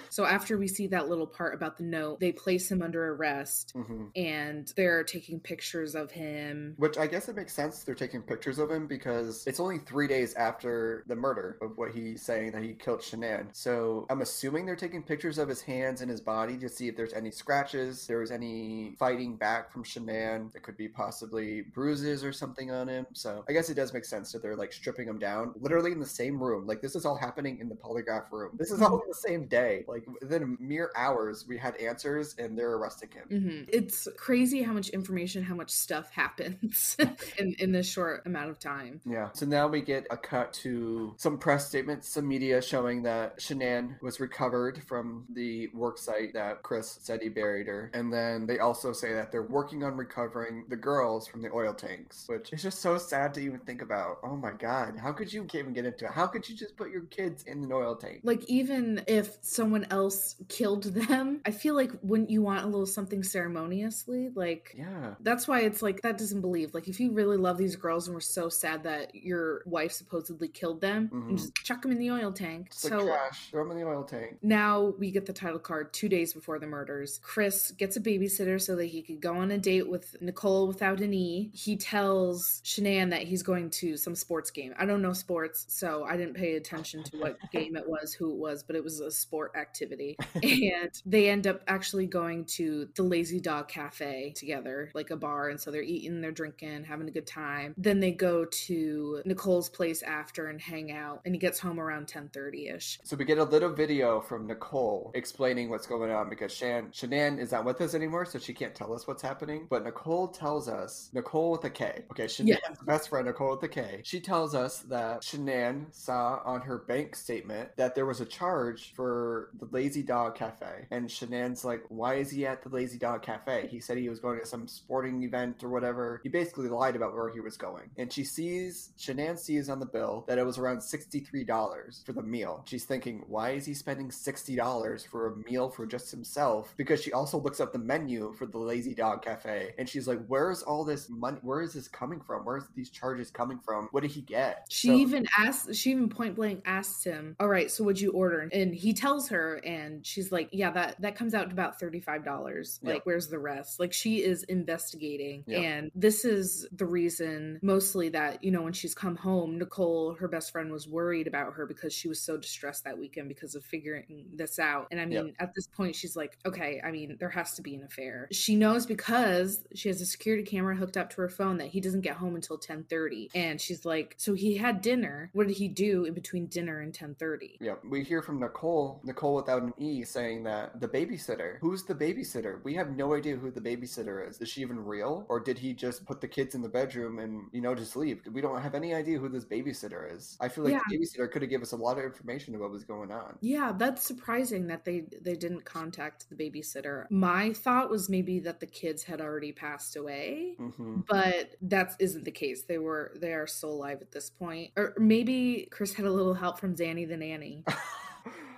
[0.09, 3.73] So after we see that little part about the note, they place him under arrest
[3.75, 4.11] Mhm.
[4.15, 6.75] and they're taking pictures of him.
[6.77, 10.07] Which I guess it makes sense they're taking pictures of him because it's only three
[10.07, 13.47] days after the murder of what he's saying that he killed Shanann.
[13.55, 16.95] So I'm assuming they're taking pictures of his hands and his body to see if
[16.95, 20.51] there's any scratches, there was any fighting back from Shanann.
[20.51, 23.05] There could be possibly bruises or something on him.
[23.13, 25.99] So I guess it does make sense that they're like stripping him down, literally in
[25.99, 26.65] the same room.
[26.67, 28.51] Like this is all happening in the polygraph room.
[28.57, 29.85] This is all in the same day.
[29.87, 33.41] Like within mere hours, we had answers and they're arresting him.
[33.41, 36.95] hmm It's crazy how much information, how much stuff happens
[37.37, 39.01] in, in this short amount of time.
[39.05, 39.29] Yeah.
[39.33, 44.01] So now we get a cut to some press statements, some media showing that Shanann
[44.01, 47.91] was recovered from the work site that Chris said he buried her.
[47.93, 51.73] And then they also say that they're working on recovering the girls from the oil
[51.73, 54.17] tanks, which is just so sad to even think about.
[54.23, 54.97] Oh my God.
[54.97, 56.11] How could you even get into it?
[56.11, 58.21] How could you just put your kids in an oil tank?
[58.23, 62.85] Like, even if someone else killed them, I feel like wouldn't you want a little
[62.85, 64.29] something ceremoniously?
[64.33, 65.15] Like, Yeah.
[65.19, 66.73] That's why it's like that doesn't believe.
[66.73, 70.47] Like if you really love these girls and were so sad that your wife supposedly
[70.47, 71.29] killed them, Mhm.
[71.29, 72.67] and just chuck them in the oil tank.
[72.67, 73.49] It's like so trash.
[73.51, 74.37] Throw them in the oil tank.
[74.41, 77.19] now we get the title card two days before the murders.
[77.23, 81.01] Chris gets a babysitter so that he could go on a date with Nicole without
[81.01, 81.49] an E.
[81.53, 84.73] He tells Shanann that he's going to some sports game.
[84.77, 88.31] I don't know sports, so I didn't pay attention to what game it was, who
[88.31, 89.76] it was, but it was a sport activity.
[89.81, 95.49] And they end up actually going to the Lazy Dog Cafe together, like a bar.
[95.49, 97.73] And so they're eating, they're drinking, having a good time.
[97.77, 101.21] Then they go to Nicole's place after and hang out.
[101.25, 102.99] And he gets home around 10:30 ish.
[103.03, 107.39] So we get a little video from Nicole explaining what's going on because Shan Shanann
[107.39, 109.67] is not with us anymore, so she can't tell us what's happening.
[109.69, 112.03] But Nicole tells us Nicole with a K.
[112.11, 112.57] Okay, Shanann's Yeah.
[112.85, 114.01] best friend Nicole with a K.
[114.03, 118.93] She tells us that Shanann saw on her bank statement that there was a charge
[118.93, 123.21] for the Lazy Dog Cafe, and Shanann's like, "Why is he at the Lazy Dog
[123.21, 126.19] Cafe?" He said he was going to some sporting event or whatever.
[126.23, 129.85] He basically lied about where he was going, and she sees Shanann sees on the
[129.85, 132.63] bill that it was around sixty-three dollars for the meal.
[132.65, 136.73] She's thinking, why is he spending sixty dollars for a meal for just himself?
[136.77, 140.19] Because she also looks up the menu for the Lazy Dog Cafe, and she's like,
[140.27, 141.37] where's all this money?
[141.41, 142.43] Where is this coming from?
[142.45, 143.87] Where's these charges coming from?
[143.91, 144.65] What did he get?
[144.69, 148.11] She So- even asks, she even point blank asks him, All right, so what'd you
[148.11, 148.49] order?
[148.51, 152.79] And he tells her, and she's like, Yeah, that, that comes out to about $35.
[152.83, 152.99] Like, Yeah.
[153.03, 153.79] where's the rest?
[153.79, 155.43] Like, she is investigating.
[155.47, 155.59] Yeah.
[155.59, 160.27] And this is the reason mostly that, you know, when she's come home, Nicole, her
[160.27, 163.63] best friend, was worried about her because she was so distressed that weekend because of
[163.65, 164.87] figuring this out.
[164.91, 165.23] And I Yep.
[165.25, 168.27] mean, at this point, she's like, Okay, I mean, there has to be an affair.
[168.31, 171.79] She knows because she has a security camera hooked up to her phone that he
[171.81, 173.29] doesn't get home until 10:30.
[173.35, 175.29] And she's like, So he had dinner.
[175.33, 177.57] What did he do in between dinner and 10:30?
[177.59, 181.57] Yeah, we hear from Nicole, Nicole without an E, saying that the babysitter.
[181.61, 182.61] Who's the babysitter?
[182.63, 184.41] We have no idea who the babysitter is.
[184.41, 185.25] Is she even real?
[185.29, 188.21] Or did he just put the kids in the bedroom and, you know, just leave?
[188.31, 190.37] We don't have any idea who this babysitter is.
[190.41, 192.71] I feel like the babysitter could have given us a lot of information about what
[192.73, 193.37] was going on.
[193.41, 197.05] Yeah, that's surprising that they they didn't contact the babysitter.
[197.09, 200.55] My thought was maybe that the kids had already passed away.
[200.57, 202.63] hmm But that isn't the case.
[202.63, 204.71] They were they are still alive at this point.
[204.75, 207.63] Or maybe Chris had a little help from Danny the nanny.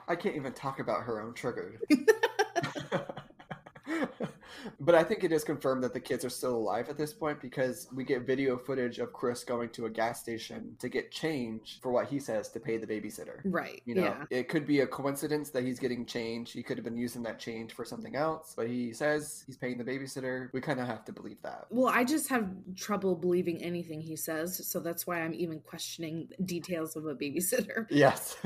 [0.10, 1.20] I can't even talk about her.
[1.20, 1.80] I'm triggered.
[4.80, 7.42] but I think it is confirmed that the kids are still alive at this point
[7.42, 11.80] because we get video footage of Chris going to a gas station to get change
[11.82, 13.42] for what he says to pay the babysitter.
[13.46, 13.82] Right.
[13.86, 14.24] You know, yeah.
[14.30, 16.52] it could be a coincidence that he's getting change.
[16.52, 19.78] He could have been using that change for something else, but he says he's paying
[19.78, 20.50] the babysitter.
[20.54, 21.66] We kind of have to believe that.
[21.70, 26.30] Well, I just have trouble believing anything he says, so that's why I'm even questioning
[26.46, 27.88] details of a babysitter.
[28.00, 28.38] Yes.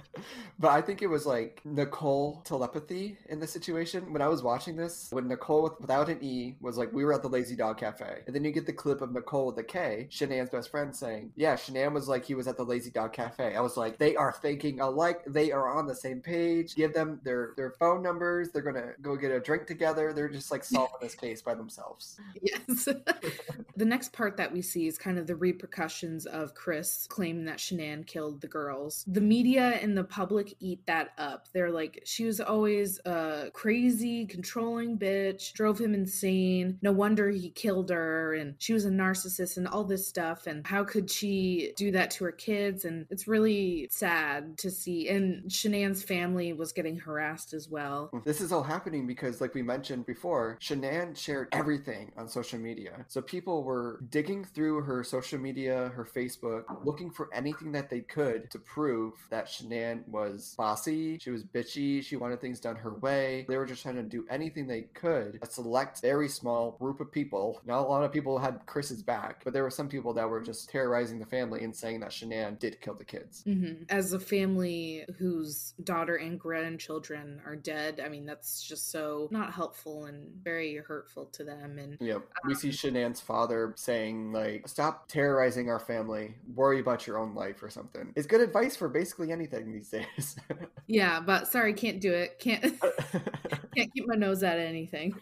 [0.58, 4.12] but I think it was like Nicole telepathy in the situation.
[4.12, 7.12] When I was watching this, when Nicole with, without an E was like, we were
[7.12, 8.22] at the Lazy Dog Cafe.
[8.26, 11.32] And then you get the clip of Nicole with a K, Shanann's best friend, saying,
[11.36, 13.54] yeah, Shanann was like, he was at the Lazy Dog Cafe.
[13.54, 15.22] I was like, they are thinking alike.
[15.26, 16.74] They are on the same page.
[16.74, 18.50] Give them their, their phone numbers.
[18.50, 20.12] They're going to go get a drink together.
[20.12, 22.18] They're just like solving this case by themselves.
[22.42, 22.84] Yes.
[23.76, 27.58] the next part that we see is kind of the repercussions of Chris claiming that
[27.58, 29.04] Shanann killed the girls.
[29.06, 31.48] The media and the public eat that up.
[31.52, 36.78] They're like, she was always a crazy, controlling bitch, drove him insane.
[36.82, 40.46] No wonder he killed her, and she was a narcissist and all this stuff.
[40.46, 42.84] And how could she do that to her kids?
[42.84, 45.08] And it's really sad to see.
[45.08, 48.10] And Shanann's family was getting harassed as well.
[48.24, 53.04] This is all happening because, like we mentioned before, Shanann shared everything on social media.
[53.08, 58.00] So people were digging through her social media, her Facebook, looking for anything that they
[58.00, 62.94] could to prove that Shanann was bossy, she was bitchy, she wanted things done her
[62.94, 63.44] way.
[63.48, 65.38] They were just trying to do anything they could.
[65.42, 67.60] A select, very small group of people.
[67.66, 70.40] Not a lot of people had Chris's back, but there were some people that were
[70.40, 73.42] just terrorizing the family and saying that Shanann did kill the kids.
[73.46, 73.90] Mhm.
[73.90, 79.52] As a family whose daughter and grandchildren are dead, I mean, that's just so not
[79.52, 81.78] helpful and very hurtful to them.
[81.78, 82.22] And Yep.
[82.46, 87.62] We see Shanann's father saying, like, stop terrorizing our family, worry about your own life
[87.62, 88.12] or something.
[88.14, 90.36] It's good advice for basically anything these days.
[90.86, 92.38] yeah, but sorry, can't do it.
[92.38, 92.62] Can't
[93.76, 95.14] can't keep my nose out of anything.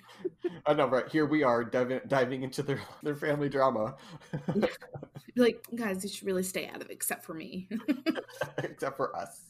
[0.67, 1.09] I know, right?
[1.09, 3.97] Here we are diving, diving into their, their family drama.
[5.37, 7.69] like, guys, you should really stay out of it, except for me.
[8.59, 9.43] Except for us.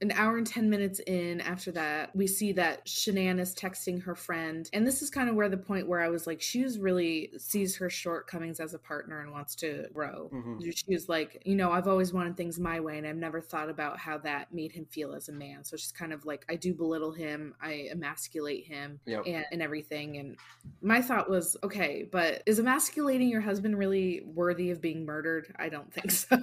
[0.00, 4.14] An hour and 10 minutes in after that, we see that Shanann is texting her
[4.14, 4.68] friend.
[4.72, 7.76] And this is kind of where the point where I was like, she's really sees
[7.76, 10.30] her shortcomings as a partner and wants to grow.
[10.32, 10.72] Mhm.
[10.76, 13.68] She was like, you know, I've always wanted things my way and I've never thought
[13.70, 15.64] about how that made him feel as a man.
[15.64, 19.24] So she's kind of like, I do belittle him, I emasculate him Yep.
[19.26, 20.07] and, and everything.
[20.16, 20.36] And
[20.80, 25.54] my thought was, okay, but is emasculating your husband really worthy of being murdered?
[25.58, 26.38] I don't think so.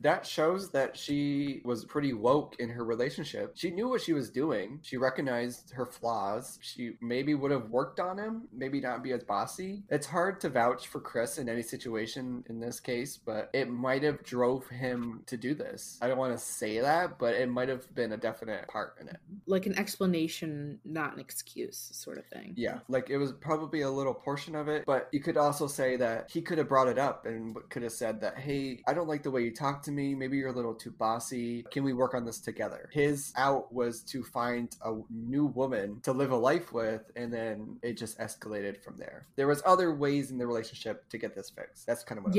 [0.00, 3.52] that shows that she was pretty woke in her relationship.
[3.54, 4.80] She knew what she was doing.
[4.82, 6.58] She recognized her flaws.
[6.62, 9.82] She maybe would have worked on him, maybe not be as bossy.
[9.88, 14.02] It's hard to vouch for Chris in any situation in this case, but it might
[14.02, 15.98] have drove him to do this.
[16.00, 19.08] I don't want to say that, but it might have been a definite part in
[19.08, 19.18] it.
[19.46, 22.54] like an explanation, not an excuse, sort of thing.
[22.56, 25.96] Yeah, like it was probably a little portion of it, but you could also say
[25.96, 29.08] that he could have brought it up and could have said that, hey, I don't
[29.08, 30.14] like the way you talk to me.
[30.14, 31.64] Maybe you're a little too bossy.
[31.70, 32.88] Can we work on this together?
[32.92, 37.78] His out was to find a new woman to live a life with, and then
[37.82, 39.26] it just escalated from there.
[39.36, 41.86] There was other ways in the relationship to get this fixed.
[41.86, 42.34] That's kind of what.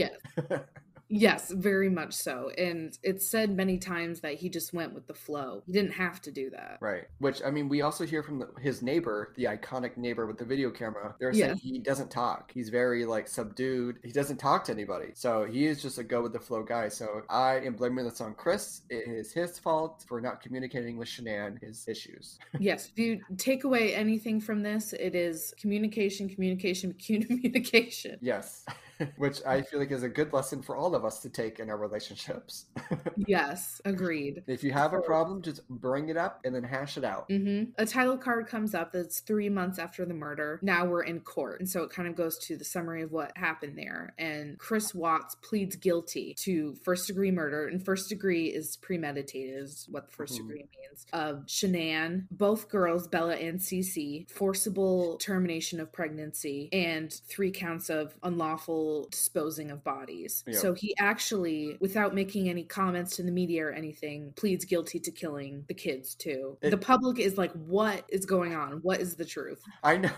[0.50, 0.62] I
[1.14, 1.52] Yes.
[1.52, 2.50] Very much so.
[2.58, 5.62] And it's said many times that he just went with the flow.
[5.66, 6.78] He didn't have to do that.
[6.82, 7.04] Right.
[7.20, 10.46] Which I mean, we also hear from the, his neighbor, the iconic neighbor with the
[10.46, 11.16] video camera.
[11.20, 12.52] They're saying he doesn't talk.
[12.52, 14.00] He's very like subdued.
[14.04, 15.12] He doesn't talk to anybody.
[15.14, 16.90] So he is just a go with the flow guy.
[16.90, 18.82] So I am blaming this on Chris.
[18.90, 22.40] It is his fault for not communicating with Shanann his issues.
[22.60, 28.18] yes, if you take away anything from this, it is communication, communication, communication.
[28.22, 28.66] Yes.
[29.18, 31.70] Which I feel like is a good lesson for all of us to take in
[31.70, 32.66] our relationships.
[33.16, 34.44] Yes, agreed.
[34.48, 37.26] if you have a problem, just bring it up and then hash it out.
[37.30, 40.60] hmm A title card comes up that's three months after the murder.
[40.64, 41.60] Now we're in court.
[41.60, 44.14] And so it kind of goes to the summary of what happened there.
[44.18, 47.68] And Chris Watts pleads guilty to first degree murder.
[47.68, 50.38] And first degree is premeditated, is what first Mhm.
[50.48, 51.06] degree means.
[51.14, 58.16] Of Shanann, both girls, Bella and Cece, forcible termination of pregnancy, and three counts of
[58.24, 60.44] unlawful disposing of bodies.
[60.48, 60.58] Yeah.
[60.58, 65.12] So he actually, without making any comments to the media or anything, pleads guilty to
[65.12, 66.58] killing the kids too.
[66.62, 68.80] It- the public is like, what is going on?
[68.84, 69.62] What is the truth?
[69.84, 70.12] I know.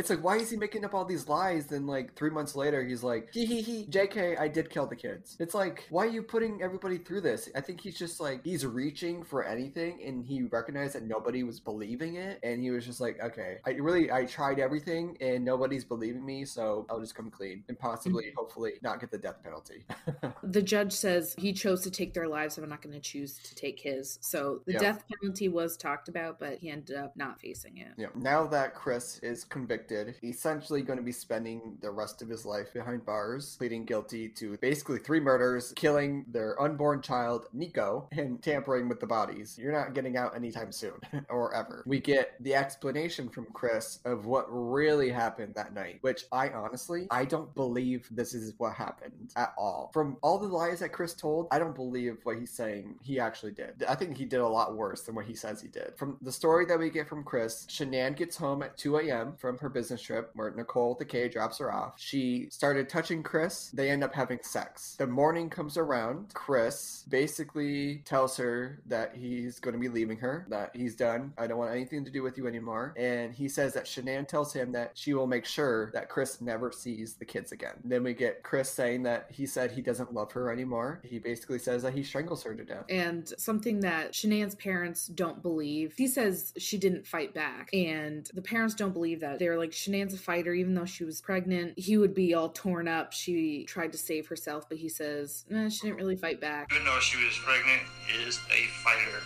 [0.00, 1.66] It's like, why is he making up all these lies?
[1.66, 4.96] Then, like, three months later, he's like, hee hee hee, JK, I did kill the
[4.96, 5.36] kids.
[5.38, 7.50] It's like, why are you putting everybody through this?
[7.54, 11.60] I think he's just like, he's reaching for anything, and he recognized that nobody was
[11.60, 15.84] believing it, and he was just like, okay, I really, I tried everything, and nobody's
[15.84, 18.38] believing me, so I'll just come clean and possibly, mm-hmm.
[18.38, 19.84] hopefully, not get the death penalty.
[20.42, 23.38] The judge says he chose to take their lives, so I'm not going to choose
[23.44, 24.18] to take his.
[24.20, 24.78] So the Yeah.
[24.78, 27.88] death penalty was talked about, but he ended up not facing it.
[27.96, 28.08] Yeah.
[28.14, 29.89] Now that Chris is convicted,
[30.20, 34.28] he's essentially going to be spending the rest of his life behind bars, pleading guilty
[34.28, 39.58] to basically three murders, killing their unborn child, Nico, and tampering with the bodies.
[39.58, 40.98] You're not getting out anytime soon
[41.28, 41.82] or ever.
[41.86, 47.06] We get the explanation from Chris of what really happened that night, which I honestly,
[47.10, 49.90] I don't believe this is what happened at all.
[49.92, 53.52] From all the lies that Chris told, I don't believe what he's saying he actually
[53.52, 53.84] did.
[53.88, 55.94] I think he did a lot worse than what he says he did.
[55.96, 59.34] From the story that we get from Chris, Shanann gets home at 2 a.m.
[59.38, 61.94] from her business trip where Nicole the K drops her off.
[61.96, 63.70] She started touching Chris.
[63.70, 64.96] They end up having sex.
[64.98, 66.34] The morning comes around.
[66.34, 71.32] Chris basically tells her that he's going to be leaving her, that he's done.
[71.38, 72.94] I don't want anything to do with you anymore.
[72.96, 76.72] And he says that Shanann tells him that she will make sure that Chris never
[76.72, 77.74] sees the kids again.
[77.84, 81.00] then we get Chris saying that he said he doesn't love her anymore.
[81.04, 82.84] He basically says that he strangles her to death.
[82.88, 85.94] And something that Shanann's parents don't believe.
[85.96, 87.70] He says she didn't fight back.
[87.72, 89.38] And the parents don't believe that.
[89.38, 91.78] They're like, Shanann's a fighter, even though she was pregnant.
[91.78, 93.12] He would be all torn up.
[93.12, 96.72] She tried to save herself, but he says, nah, she didn't really fight back.
[96.72, 97.82] Even though she was pregnant,
[98.26, 99.22] is a fighter.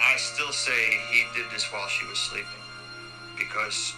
[0.00, 2.46] I still say he did this while she was sleeping
[3.38, 3.94] because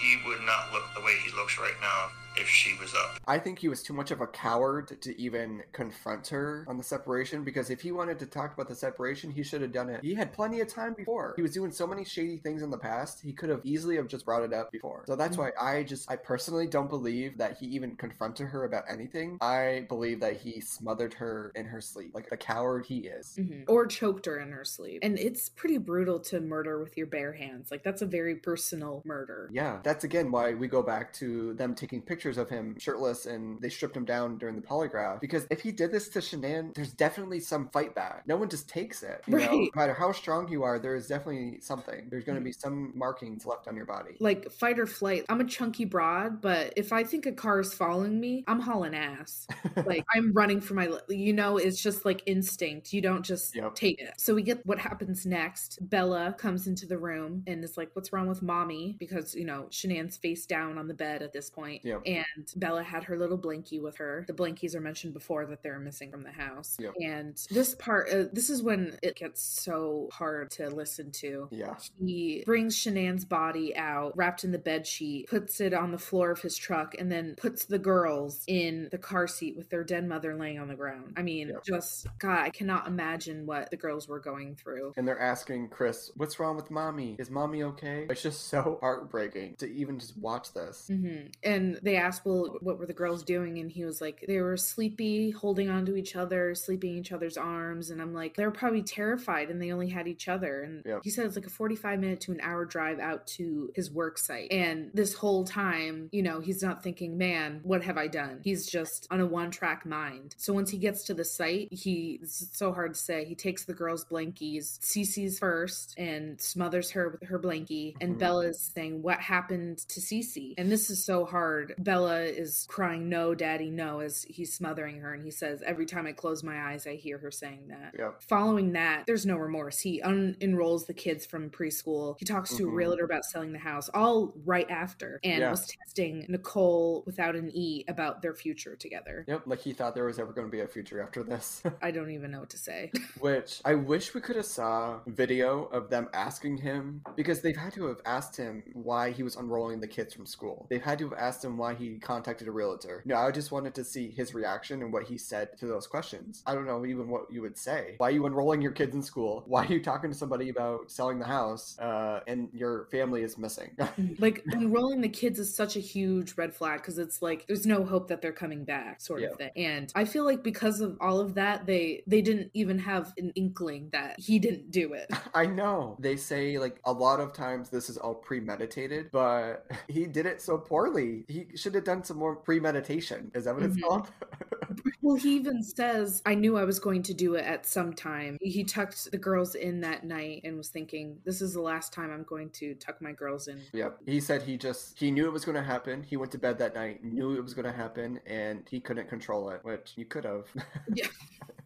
[0.00, 3.20] he would not look the way he looks right now if she was up.
[3.26, 6.82] I think he was too much of a coward to even confront her on the
[6.82, 10.00] separation because if he wanted to talk about the separation, he should have done it.
[10.02, 11.34] He had plenty of time before.
[11.36, 13.20] He was doing so many shady things in the past.
[13.20, 15.04] He could have easily have just brought it up before.
[15.06, 18.84] So that's why I just I personally don't believe that he even confronted her about
[18.88, 19.38] anything.
[19.40, 23.36] I believe that he smothered her in her sleep, like the coward he is.
[23.38, 23.64] Mhm.
[23.68, 25.00] Or choked her in her sleep.
[25.02, 27.70] And it's pretty brutal to murder with your bare hands.
[27.70, 29.48] Like, that's a very personal murder.
[29.52, 33.60] Yeah, that's again why we go back to them taking pictures of him shirtless and
[33.60, 35.20] they stripped him down during the polygraph.
[35.20, 38.26] Because if he did this to Shanann, there's definitely some fight back.
[38.26, 39.22] No one just takes it.
[39.26, 39.46] You know?
[39.46, 39.70] Right.
[39.74, 42.08] No matter how strong you are, there is definitely something.
[42.10, 44.16] There's going to be some markings left on your body.
[44.20, 45.24] Like, fight or flight.
[45.28, 48.94] I'm a chunky broad, but if I think a car is following me, I'm hauling
[48.94, 49.46] ass.
[49.86, 52.92] like, I'm running for my, li- you know, it's just like instinct.
[52.92, 53.74] You don't just Yep.
[53.74, 54.14] take it.
[54.18, 55.78] So we get what happens next.
[55.80, 58.96] Bella comes into the room and is like, What's wrong with mommy?
[58.98, 61.84] Because, you know, Shanann's face down on the bed at this point.
[61.84, 62.02] Yep.
[62.16, 64.24] And Bella had her little blankie with her.
[64.26, 66.76] The blankies are mentioned before that they're missing from the house.
[66.78, 66.94] Yep.
[67.00, 71.48] And this part, uh, this is when it gets so hard to listen to.
[71.50, 71.74] yeah.
[71.98, 76.30] He brings Shanann's body out, wrapped in the bed sheet, puts it on the floor
[76.30, 80.06] of his truck, and then puts the girls in the car seat with their dead
[80.06, 81.14] mother laying on the ground.
[81.16, 81.64] I mean, Yep.
[81.64, 84.92] just God, I cannot imagine what the girls were going through.
[84.96, 87.16] And they're asking Chris, what's wrong with mommy?
[87.18, 88.06] Is mommy okay?
[88.10, 90.86] It's just so heartbreaking to even just watch this.
[90.88, 93.58] hmm And they asked, Well, what were the girls doing?
[93.58, 97.36] And he was like, They were sleepy, holding onto each other, sleeping in each other's
[97.36, 97.90] arms.
[97.90, 100.62] And I'm like, They're probably terrified and they only had each other.
[100.62, 101.00] And Yep.
[101.04, 104.18] he said it's like a 45 minute to an hour drive out to his work
[104.18, 104.50] site.
[104.52, 108.40] And this whole time, you know, he's not thinking, Man, what have I done?
[108.42, 110.34] He's just on a one track mind.
[110.38, 113.64] So once he gets to the site, he, it's so hard to say, he takes
[113.64, 117.94] the girls' blankies, Cece's first, and smothers her with her blankie.
[118.00, 118.18] And Mhm.
[118.18, 120.54] Bella is saying, What happened to Cece?
[120.58, 121.74] And this is so hard.
[121.90, 125.12] Bella is crying, No, daddy, no, as he's smothering her.
[125.12, 127.96] And he says, Every time I close my eyes, I hear her saying that.
[127.98, 128.22] Yep.
[128.28, 129.80] Following that, there's no remorse.
[129.80, 132.14] He unenrolls the kids from preschool.
[132.20, 132.74] He talks to a Mhm.
[132.76, 135.50] realtor about selling the house, all right after, and Yeah.
[135.50, 139.24] was testing Nicole without an E about their future together.
[139.26, 141.60] Yep, like he thought there was ever going to be a future after this.
[141.82, 142.92] I don't even know what to say.
[143.18, 147.72] Which I wish we could have saw video of them asking him because they've had
[147.72, 150.68] to have asked him why he was unrolling the kids from school.
[150.70, 153.02] They've had to have asked him why he contacted a realtor.
[153.04, 156.42] No, I just wanted to see his reaction and what he said to those questions.
[156.46, 157.94] I don't know even what you would say.
[157.98, 159.44] Why are you enrolling your kids in school?
[159.46, 163.38] Why are you talking to somebody about selling the house uh, and your family is
[163.38, 163.70] missing?
[164.18, 167.84] like enrolling the kids is such a huge red flag because it's like there's no
[167.84, 169.28] hope that they're coming back sort Yeah.
[169.28, 172.78] of thing and i feel like because of all of that they they didn't even
[172.78, 175.96] have an inkling that he didn't do it I know.
[176.00, 180.40] They say like a lot of times this is all premeditated, but he did it
[180.42, 181.24] so poorly.
[181.28, 183.30] He should have done some more premeditation.
[183.34, 183.82] Is that what it's Mhm.
[183.82, 184.10] called?
[185.02, 188.36] well he even says i knew i was going to do it at some time
[188.40, 192.10] he tucked the girls in that night and was thinking this is the last time
[192.10, 193.98] i'm going to tuck my girls in yep.
[194.06, 196.02] He said he just he knew it was going to happen.
[196.02, 199.08] He went to bed that night, knew it was going to happen, and he couldn't
[199.08, 200.46] control it, which you could have.
[200.94, 201.06] Yeah.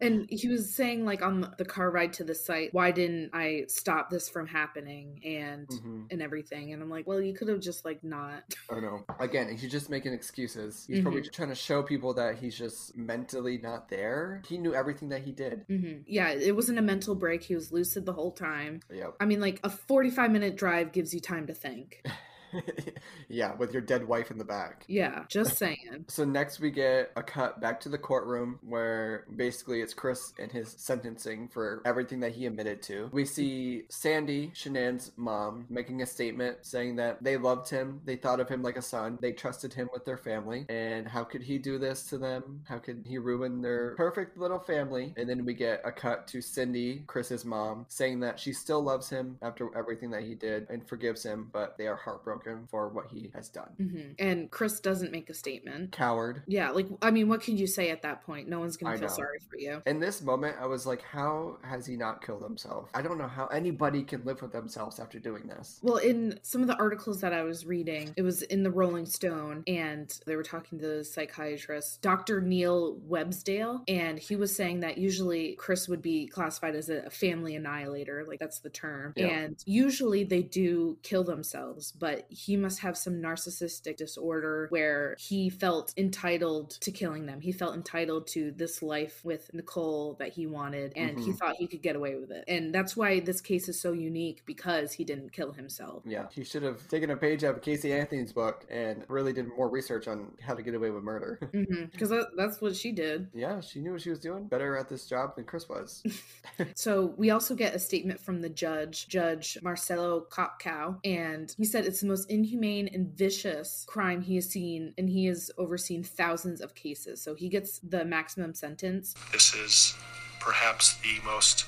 [0.00, 3.64] And he was saying, like, on the car ride to the site, why didn't I
[3.68, 6.06] stop this from happening and Mhm.
[6.10, 6.72] and everything?
[6.72, 8.42] And I'm like, well, you could have just like not.
[8.70, 9.04] I know.
[9.18, 10.84] Again, he's just making excuses.
[10.86, 11.32] He's probably Mhm.
[11.32, 14.42] trying to show people that he's just mentally not there.
[14.46, 15.66] He knew everything that he did.
[15.68, 16.04] Mhm.
[16.06, 17.42] Yeah, it wasn't a mental break.
[17.42, 18.80] He was lucid the whole time.
[18.92, 19.16] Yep.
[19.20, 22.02] I mean, like a 45 minute drive gives you time to think.
[23.28, 24.84] yeah, with your dead wife in the back.
[24.88, 26.06] Yeah, just saying.
[26.08, 30.50] So next we get a cut back to the courtroom where basically it's Chris and
[30.50, 33.08] his sentencing for everything that he admitted to.
[33.12, 33.28] We mm.
[33.28, 38.48] see Sandy, Shanann's mom, making a statement saying that they loved him, they thought of
[38.48, 41.78] him like a son, they trusted him with their family, and how could he do
[41.78, 42.62] this to them?
[42.68, 45.14] How could he ruin their perfect little family?
[45.16, 49.08] And then we get a cut to Cindy, Chris's mom, saying that she still loves
[49.08, 52.37] him after everything that he did and forgives him, but they are heartbroken
[52.70, 53.70] for what he has done.
[53.76, 55.92] hmm And Chris doesn't make a statement.
[55.92, 56.42] Coward.
[56.46, 58.48] Yeah, like I mean, what can you say at that point?
[58.48, 59.14] No one's gonna I feel know.
[59.14, 59.82] sorry for you.
[59.86, 62.90] In this moment, I was like, how has he not killed himself?
[62.94, 65.78] I don't know how anybody can live with themselves after doing this.
[65.82, 69.06] Well, in some of the articles that I was reading, it was in the Rolling
[69.06, 72.40] Stone, and they were talking to the psychiatrist, Dr.
[72.40, 77.54] Neil Websdale, and he was saying that usually Chris would be classified as a family
[77.56, 79.12] annihilator, like that's the term.
[79.16, 79.26] Yeah.
[79.26, 85.48] And usually they do kill themselves, but he must have some narcissistic disorder where he
[85.50, 87.40] felt entitled to killing them.
[87.40, 91.38] He felt entitled to this life with Nicole that he wanted, and he Mhm.
[91.38, 92.44] thought he could get away with it.
[92.48, 96.02] And that's why this case is so unique because he didn't kill himself.
[96.06, 99.46] Yeah, he should have taken a page out of Casey Anthony's book and really did
[99.48, 101.38] more research on how to get away with murder.
[101.98, 103.28] Because that, that's what she did.
[103.34, 104.46] yeah, she knew what she was doing.
[104.46, 106.02] Better at this job than Chris was.
[106.74, 111.84] So we also get a statement from the judge, Judge Marcelo Kopcow, and he said
[111.86, 116.60] it's the most inhumane and vicious crime he has seen, and he has overseen thousands
[116.60, 117.20] of cases.
[117.22, 119.14] So he gets the maximum sentence.
[119.32, 119.94] This is
[120.40, 121.66] perhaps the most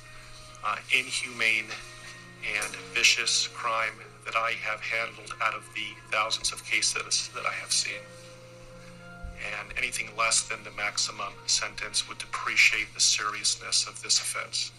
[0.65, 1.67] uh, inhumane
[2.57, 3.95] and vicious crime
[4.25, 8.01] that I have handled out of the thousands of cases that I have seen.
[9.59, 14.71] And anything less than the maximum sentence would depreciate the seriousness of this offense.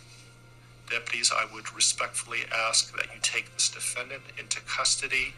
[0.90, 5.34] Deputies, I would respectfully ask that you take this defendant into custody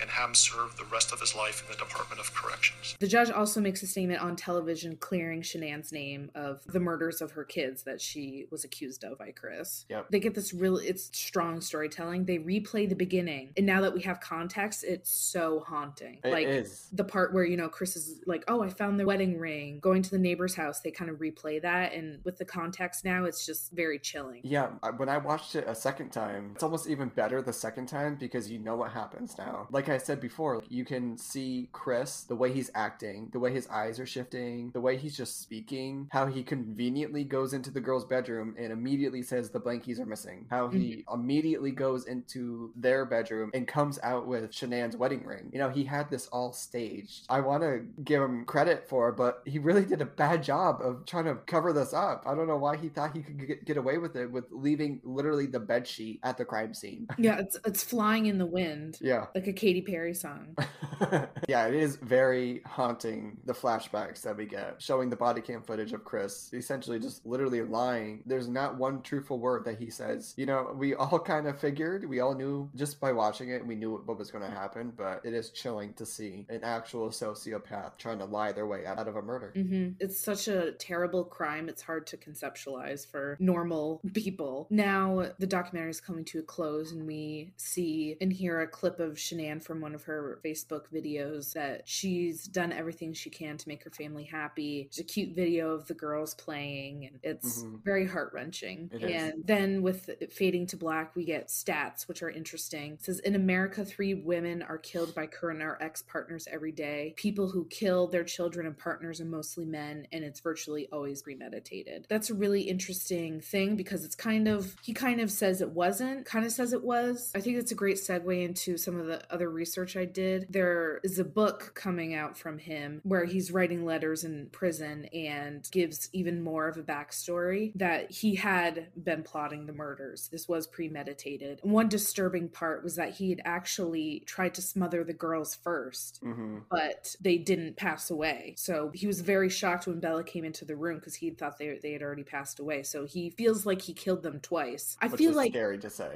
[0.00, 2.96] and have him serve the rest of his life in the Department of Corrections.
[2.98, 7.32] The judge also makes a statement on television clearing Shanann's name of the murders of
[7.32, 9.84] her kids that she was accused of by Chris.
[9.88, 10.06] Yep.
[10.10, 12.24] They get this real, it's strong storytelling.
[12.24, 13.52] They replay the beginning.
[13.56, 16.18] And now that we have context, it's so haunting.
[16.24, 16.88] It like, is.
[16.92, 20.02] the part where you know Chris is like, "Oh, I found their wedding ring." Going
[20.02, 23.44] to the neighbor's house, they kind of replay that, and with the context now, it's
[23.44, 24.40] just very chilling.
[24.44, 28.16] Yeah, when I watched it a second time, it's almost even better the second time
[28.16, 29.66] because you know what happens now.
[29.70, 33.68] Like I said before, you can see Chris, the way he's acting, the way his
[33.68, 38.04] eyes are shifting, the way he's just speaking, how he conveniently goes into the girl's
[38.04, 41.14] bedroom and immediately says the blankies are missing, how he mm-hmm.
[41.14, 45.50] immediately goes into their bedroom and comes out with Shanann's wedding ring.
[45.52, 47.26] You know, he had this all staged.
[47.28, 51.06] I want to give him credit for, but he really did a bad job of
[51.06, 52.24] trying to cover this up.
[52.26, 55.00] I don't know why he thought he could get, get away with it with leaving
[55.04, 57.06] literally the bed sheet at the crime scene.
[57.18, 59.26] Yeah, it's it's flying in the wind, Yeah.
[59.34, 60.56] like a Katy Perry song.
[61.48, 65.92] yeah, it is very haunting the flashbacks that we get, showing the body cam footage
[65.92, 68.22] of Chris essentially just literally lying.
[68.26, 70.34] There's not one truthful word that he says.
[70.36, 73.74] You know, we all kind of figured, we all knew just by watching it, we
[73.74, 77.96] knew what was going to happen, but it is chilling to see an actual sociopath
[77.98, 79.52] trying to lie their way out of a murder.
[79.54, 81.68] hmm It's such a terrible crime.
[81.68, 84.66] It's hard to conceptualize for normal people.
[84.70, 89.00] Now, the documentary is coming to a close, and we see and hear a clip
[89.00, 93.68] of Shanann from one of her Facebook videos that she's done everything she can to
[93.68, 94.86] make her family happy.
[94.88, 97.84] It's a cute video of the girls playing, and it's Mhm.
[97.84, 98.90] very heart wrenching.
[98.92, 99.10] It is.
[99.22, 102.94] And then, with it fading to black, we get stats, which are interesting.
[102.94, 107.12] It says In America, three women are killed by current or ex partners every day.
[107.16, 112.06] People who kill their children and partners are mostly men, and it's virtually always premeditated.
[112.08, 116.24] That's a really interesting thing because it's kind of, he kind of says it wasn't,
[116.24, 117.30] kind of says it was.
[117.34, 120.46] I think it's a great segue into some of the other research I did.
[120.48, 125.68] There is a book coming out from him where he's writing letters in prison and
[125.70, 130.28] gives even more of a backstory that he had been plotting the murders.
[130.30, 131.60] This was premeditated.
[131.62, 136.58] One disturbing part was that he had actually tried to smother the girls first hmm
[136.70, 138.54] but they didn't pass away.
[138.56, 141.78] So he was very shocked when Bella came into the room because he thought they,
[141.82, 142.82] they had already passed away.
[142.82, 144.96] So he feels like he killed them twice.
[145.00, 146.10] I Which feel like scary to say.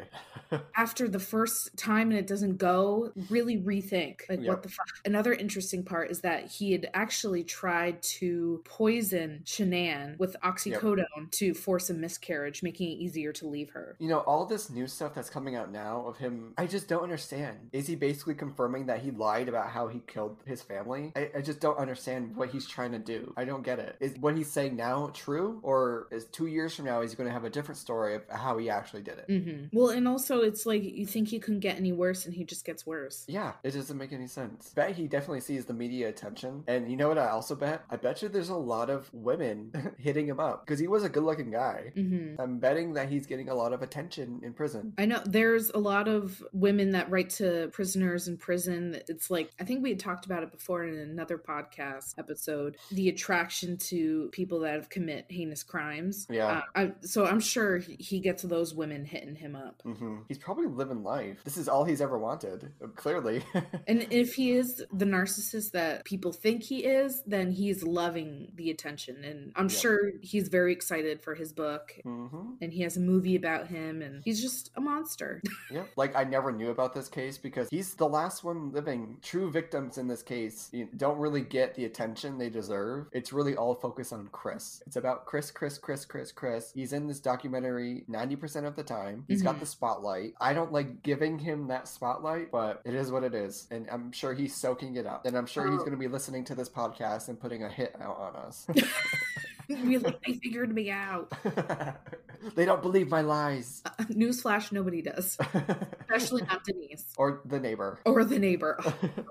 [0.76, 4.48] after the first time and it doesn't go, really rethink like Yep.
[4.48, 4.86] what the fuck.
[5.04, 11.54] Another interesting part is that he had actually tried to poison Shanann with oxycodone to
[11.54, 13.96] force a miscarriage, making it easier to leave her.
[13.98, 17.02] You know, all this new stuff that's coming out now of him, I just don't
[17.02, 17.70] understand.
[17.72, 21.12] Is he basically confirming that he lied about how he killed his family?
[21.16, 23.32] I, I just don't understand what he's trying to do.
[23.36, 23.96] I don't get it.
[24.00, 25.60] Is what he's saying now true?
[25.62, 28.58] Or is two years from now, he's going to have a different story of how
[28.58, 29.26] he actually did it?
[29.28, 32.44] hmm Well, and also it's like you think he couldn't get any worse, and he
[32.44, 33.11] just gets worse.
[33.28, 34.70] Yeah, it doesn't make any sense.
[34.74, 36.64] Bet he definitely sees the media attention.
[36.66, 37.84] And you know what I also bet?
[37.90, 41.08] I bet you there's a lot of women hitting him up because he was a
[41.08, 41.92] good looking guy.
[41.94, 44.92] hmm I'm betting that he's getting a lot of attention in prison.
[44.98, 49.00] I know there's a lot of women that write to prisoners in prison.
[49.08, 53.08] It's like, I think we had talked about it before in another podcast episode the
[53.08, 56.26] attraction to people that have commit heinous crimes.
[56.30, 56.46] Yeah.
[56.46, 59.82] Uh, I, so I'm sure he gets those women hitting him up.
[59.84, 61.38] hmm He's probably living life.
[61.44, 62.72] This is all he's ever wanted.
[63.02, 63.42] Clearly.
[63.88, 68.70] And if he is the narcissist that people think he is, then he's loving the
[68.70, 69.24] attention.
[69.24, 69.76] And I'm Yeah.
[69.76, 71.92] sure he's very excited for his book.
[72.04, 75.42] hmm And he has a movie about him, and he's just a monster.
[75.70, 75.88] Yep.
[75.96, 79.16] Like I never knew about this case because he's the last one living.
[79.22, 83.06] True victims in this case don't really get the attention they deserve.
[83.12, 84.82] It's really all focused on Chris.
[84.86, 86.70] It's about Chris, Chris, Chris, Chris, Chris.
[86.74, 89.24] He's in this documentary 90% of the time.
[89.28, 89.60] He's got Mhm.
[89.60, 90.34] the spotlight.
[90.40, 93.66] I don't like giving him that spotlight, but it is what it is.
[93.70, 95.24] And I'm sure he's soaking it up.
[95.26, 95.78] And I'm sure he's Oh.
[95.78, 98.66] going to be listening to this podcast and putting a hit out on us.
[99.68, 101.32] like, they figured me out.
[102.54, 103.82] they don't believe my lies.
[103.86, 105.38] Uh, Newsflash, nobody does,
[106.00, 108.00] especially not Denise or the neighbor.
[108.04, 108.78] or the neighbor.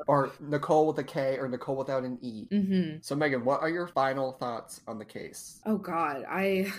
[0.08, 2.48] or Nicole with a K or Nicole without an E.
[2.50, 5.60] hmm So, Megan, what are your final thoughts on the case?
[5.66, 6.72] Oh God, I.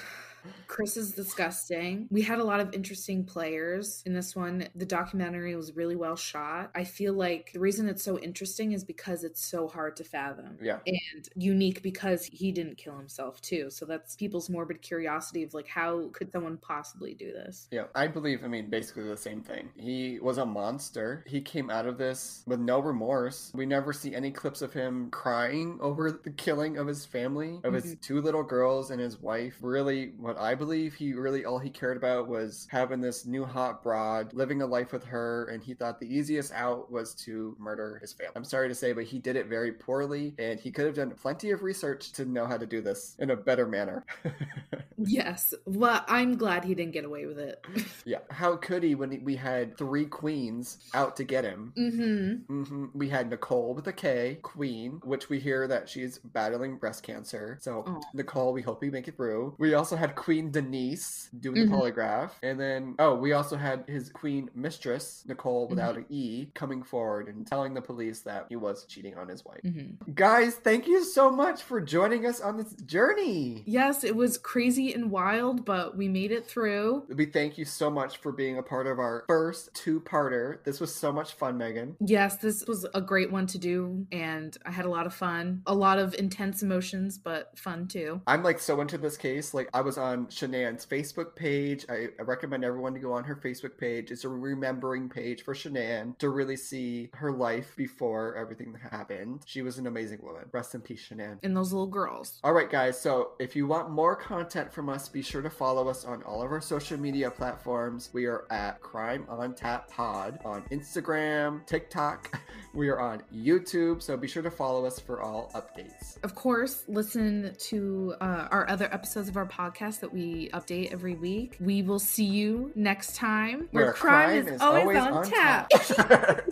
[0.66, 2.09] Chris is disgusting.
[2.11, 4.68] We had a lot of interesting players in this one.
[4.74, 6.70] The documentary was really well shot.
[6.74, 10.59] I feel like the reason it's so interesting is because it's so hard to fathom.
[10.62, 10.78] Yeah.
[10.86, 13.70] And unique because he didn't kill himself too.
[13.70, 17.68] So that's people's morbid curiosity of like how could someone possibly do this?
[17.70, 19.68] Yeah, I believe, I mean, basically the same thing.
[19.76, 21.24] He was a monster.
[21.26, 23.51] He came out of this with no remorse.
[23.55, 27.74] We never see any clips of him crying over the killing of his family, of
[27.74, 28.01] his mm-hmm.
[28.01, 29.57] two little girls and his wife.
[29.61, 33.83] Really, what I believe he really, all he cared about was having this new hot
[33.83, 37.99] broad, living a life with her, and he thought the easiest out was to murder
[38.01, 38.33] his family.
[38.35, 41.11] I'm sorry to say, but he did it very poorly, and he could have done
[41.11, 44.07] plenty of research to know how to do this in a better manner.
[45.07, 45.55] Yes.
[45.66, 47.64] Well, I'm glad he didn't get away with it.
[48.05, 48.18] Yeah.
[48.30, 51.72] How could he when we had three queens out to get him?
[51.76, 52.64] mm-hmm.
[52.64, 57.03] hmm We had Nicole with a K, Queen, which we hear that she's battling breast
[57.05, 57.59] cancer.
[57.61, 58.00] So, Aw.
[58.14, 59.55] Nicole, we hope you make it through.
[59.59, 61.80] We also had Queen Denise doing the Mhm.
[61.80, 62.30] polygraph.
[62.42, 66.12] And then, oh, we also had his Queen Mistress, Nicole without Mm-hmm.
[66.12, 69.61] an E, coming forward and telling the police that he was cheating on his wife.
[69.64, 70.12] Mm-hmm.
[70.14, 73.62] Guys, thank you so much for joining us on this journey.
[73.66, 77.05] Yes, it was crazy and wild, but we made it through.
[77.09, 80.62] We thank you so much for being a part of our first two parter.
[80.64, 81.97] This was so much fun, Megan.
[82.01, 85.62] Yes, this was a great one to do, and I had a lot of fun.
[85.66, 88.20] A lot of intense emotions, but fun too.
[88.26, 89.55] I'm like so into this case.
[89.55, 91.84] Like I was on Shanann's Facebook page.
[91.88, 94.11] I, I recommend everyone to go on her Facebook page.
[94.11, 99.43] It's a remembering page for Shanann to really see her life before everything that happened.
[99.47, 100.45] She was an amazing woman.
[100.53, 101.38] Rest in peace, Shanann.
[101.43, 102.40] And those little girls.
[102.45, 103.01] All right, guys.
[103.01, 106.43] So if you want more content from us, be sure to follow us on all
[106.43, 108.11] of our social media platforms.
[108.12, 112.41] We are at Crime on Tap Pod on Instagram, TikTok.
[112.74, 114.01] We are on YouTube.
[114.01, 116.16] So be sure to follow us for all updates.
[116.22, 121.14] Of course, listen to uh, our other episodes of our podcast that we update every
[121.14, 121.59] week.
[121.61, 125.68] We will see you next time where, crime, is, always, on, tap.
[125.68, 126.51] tap.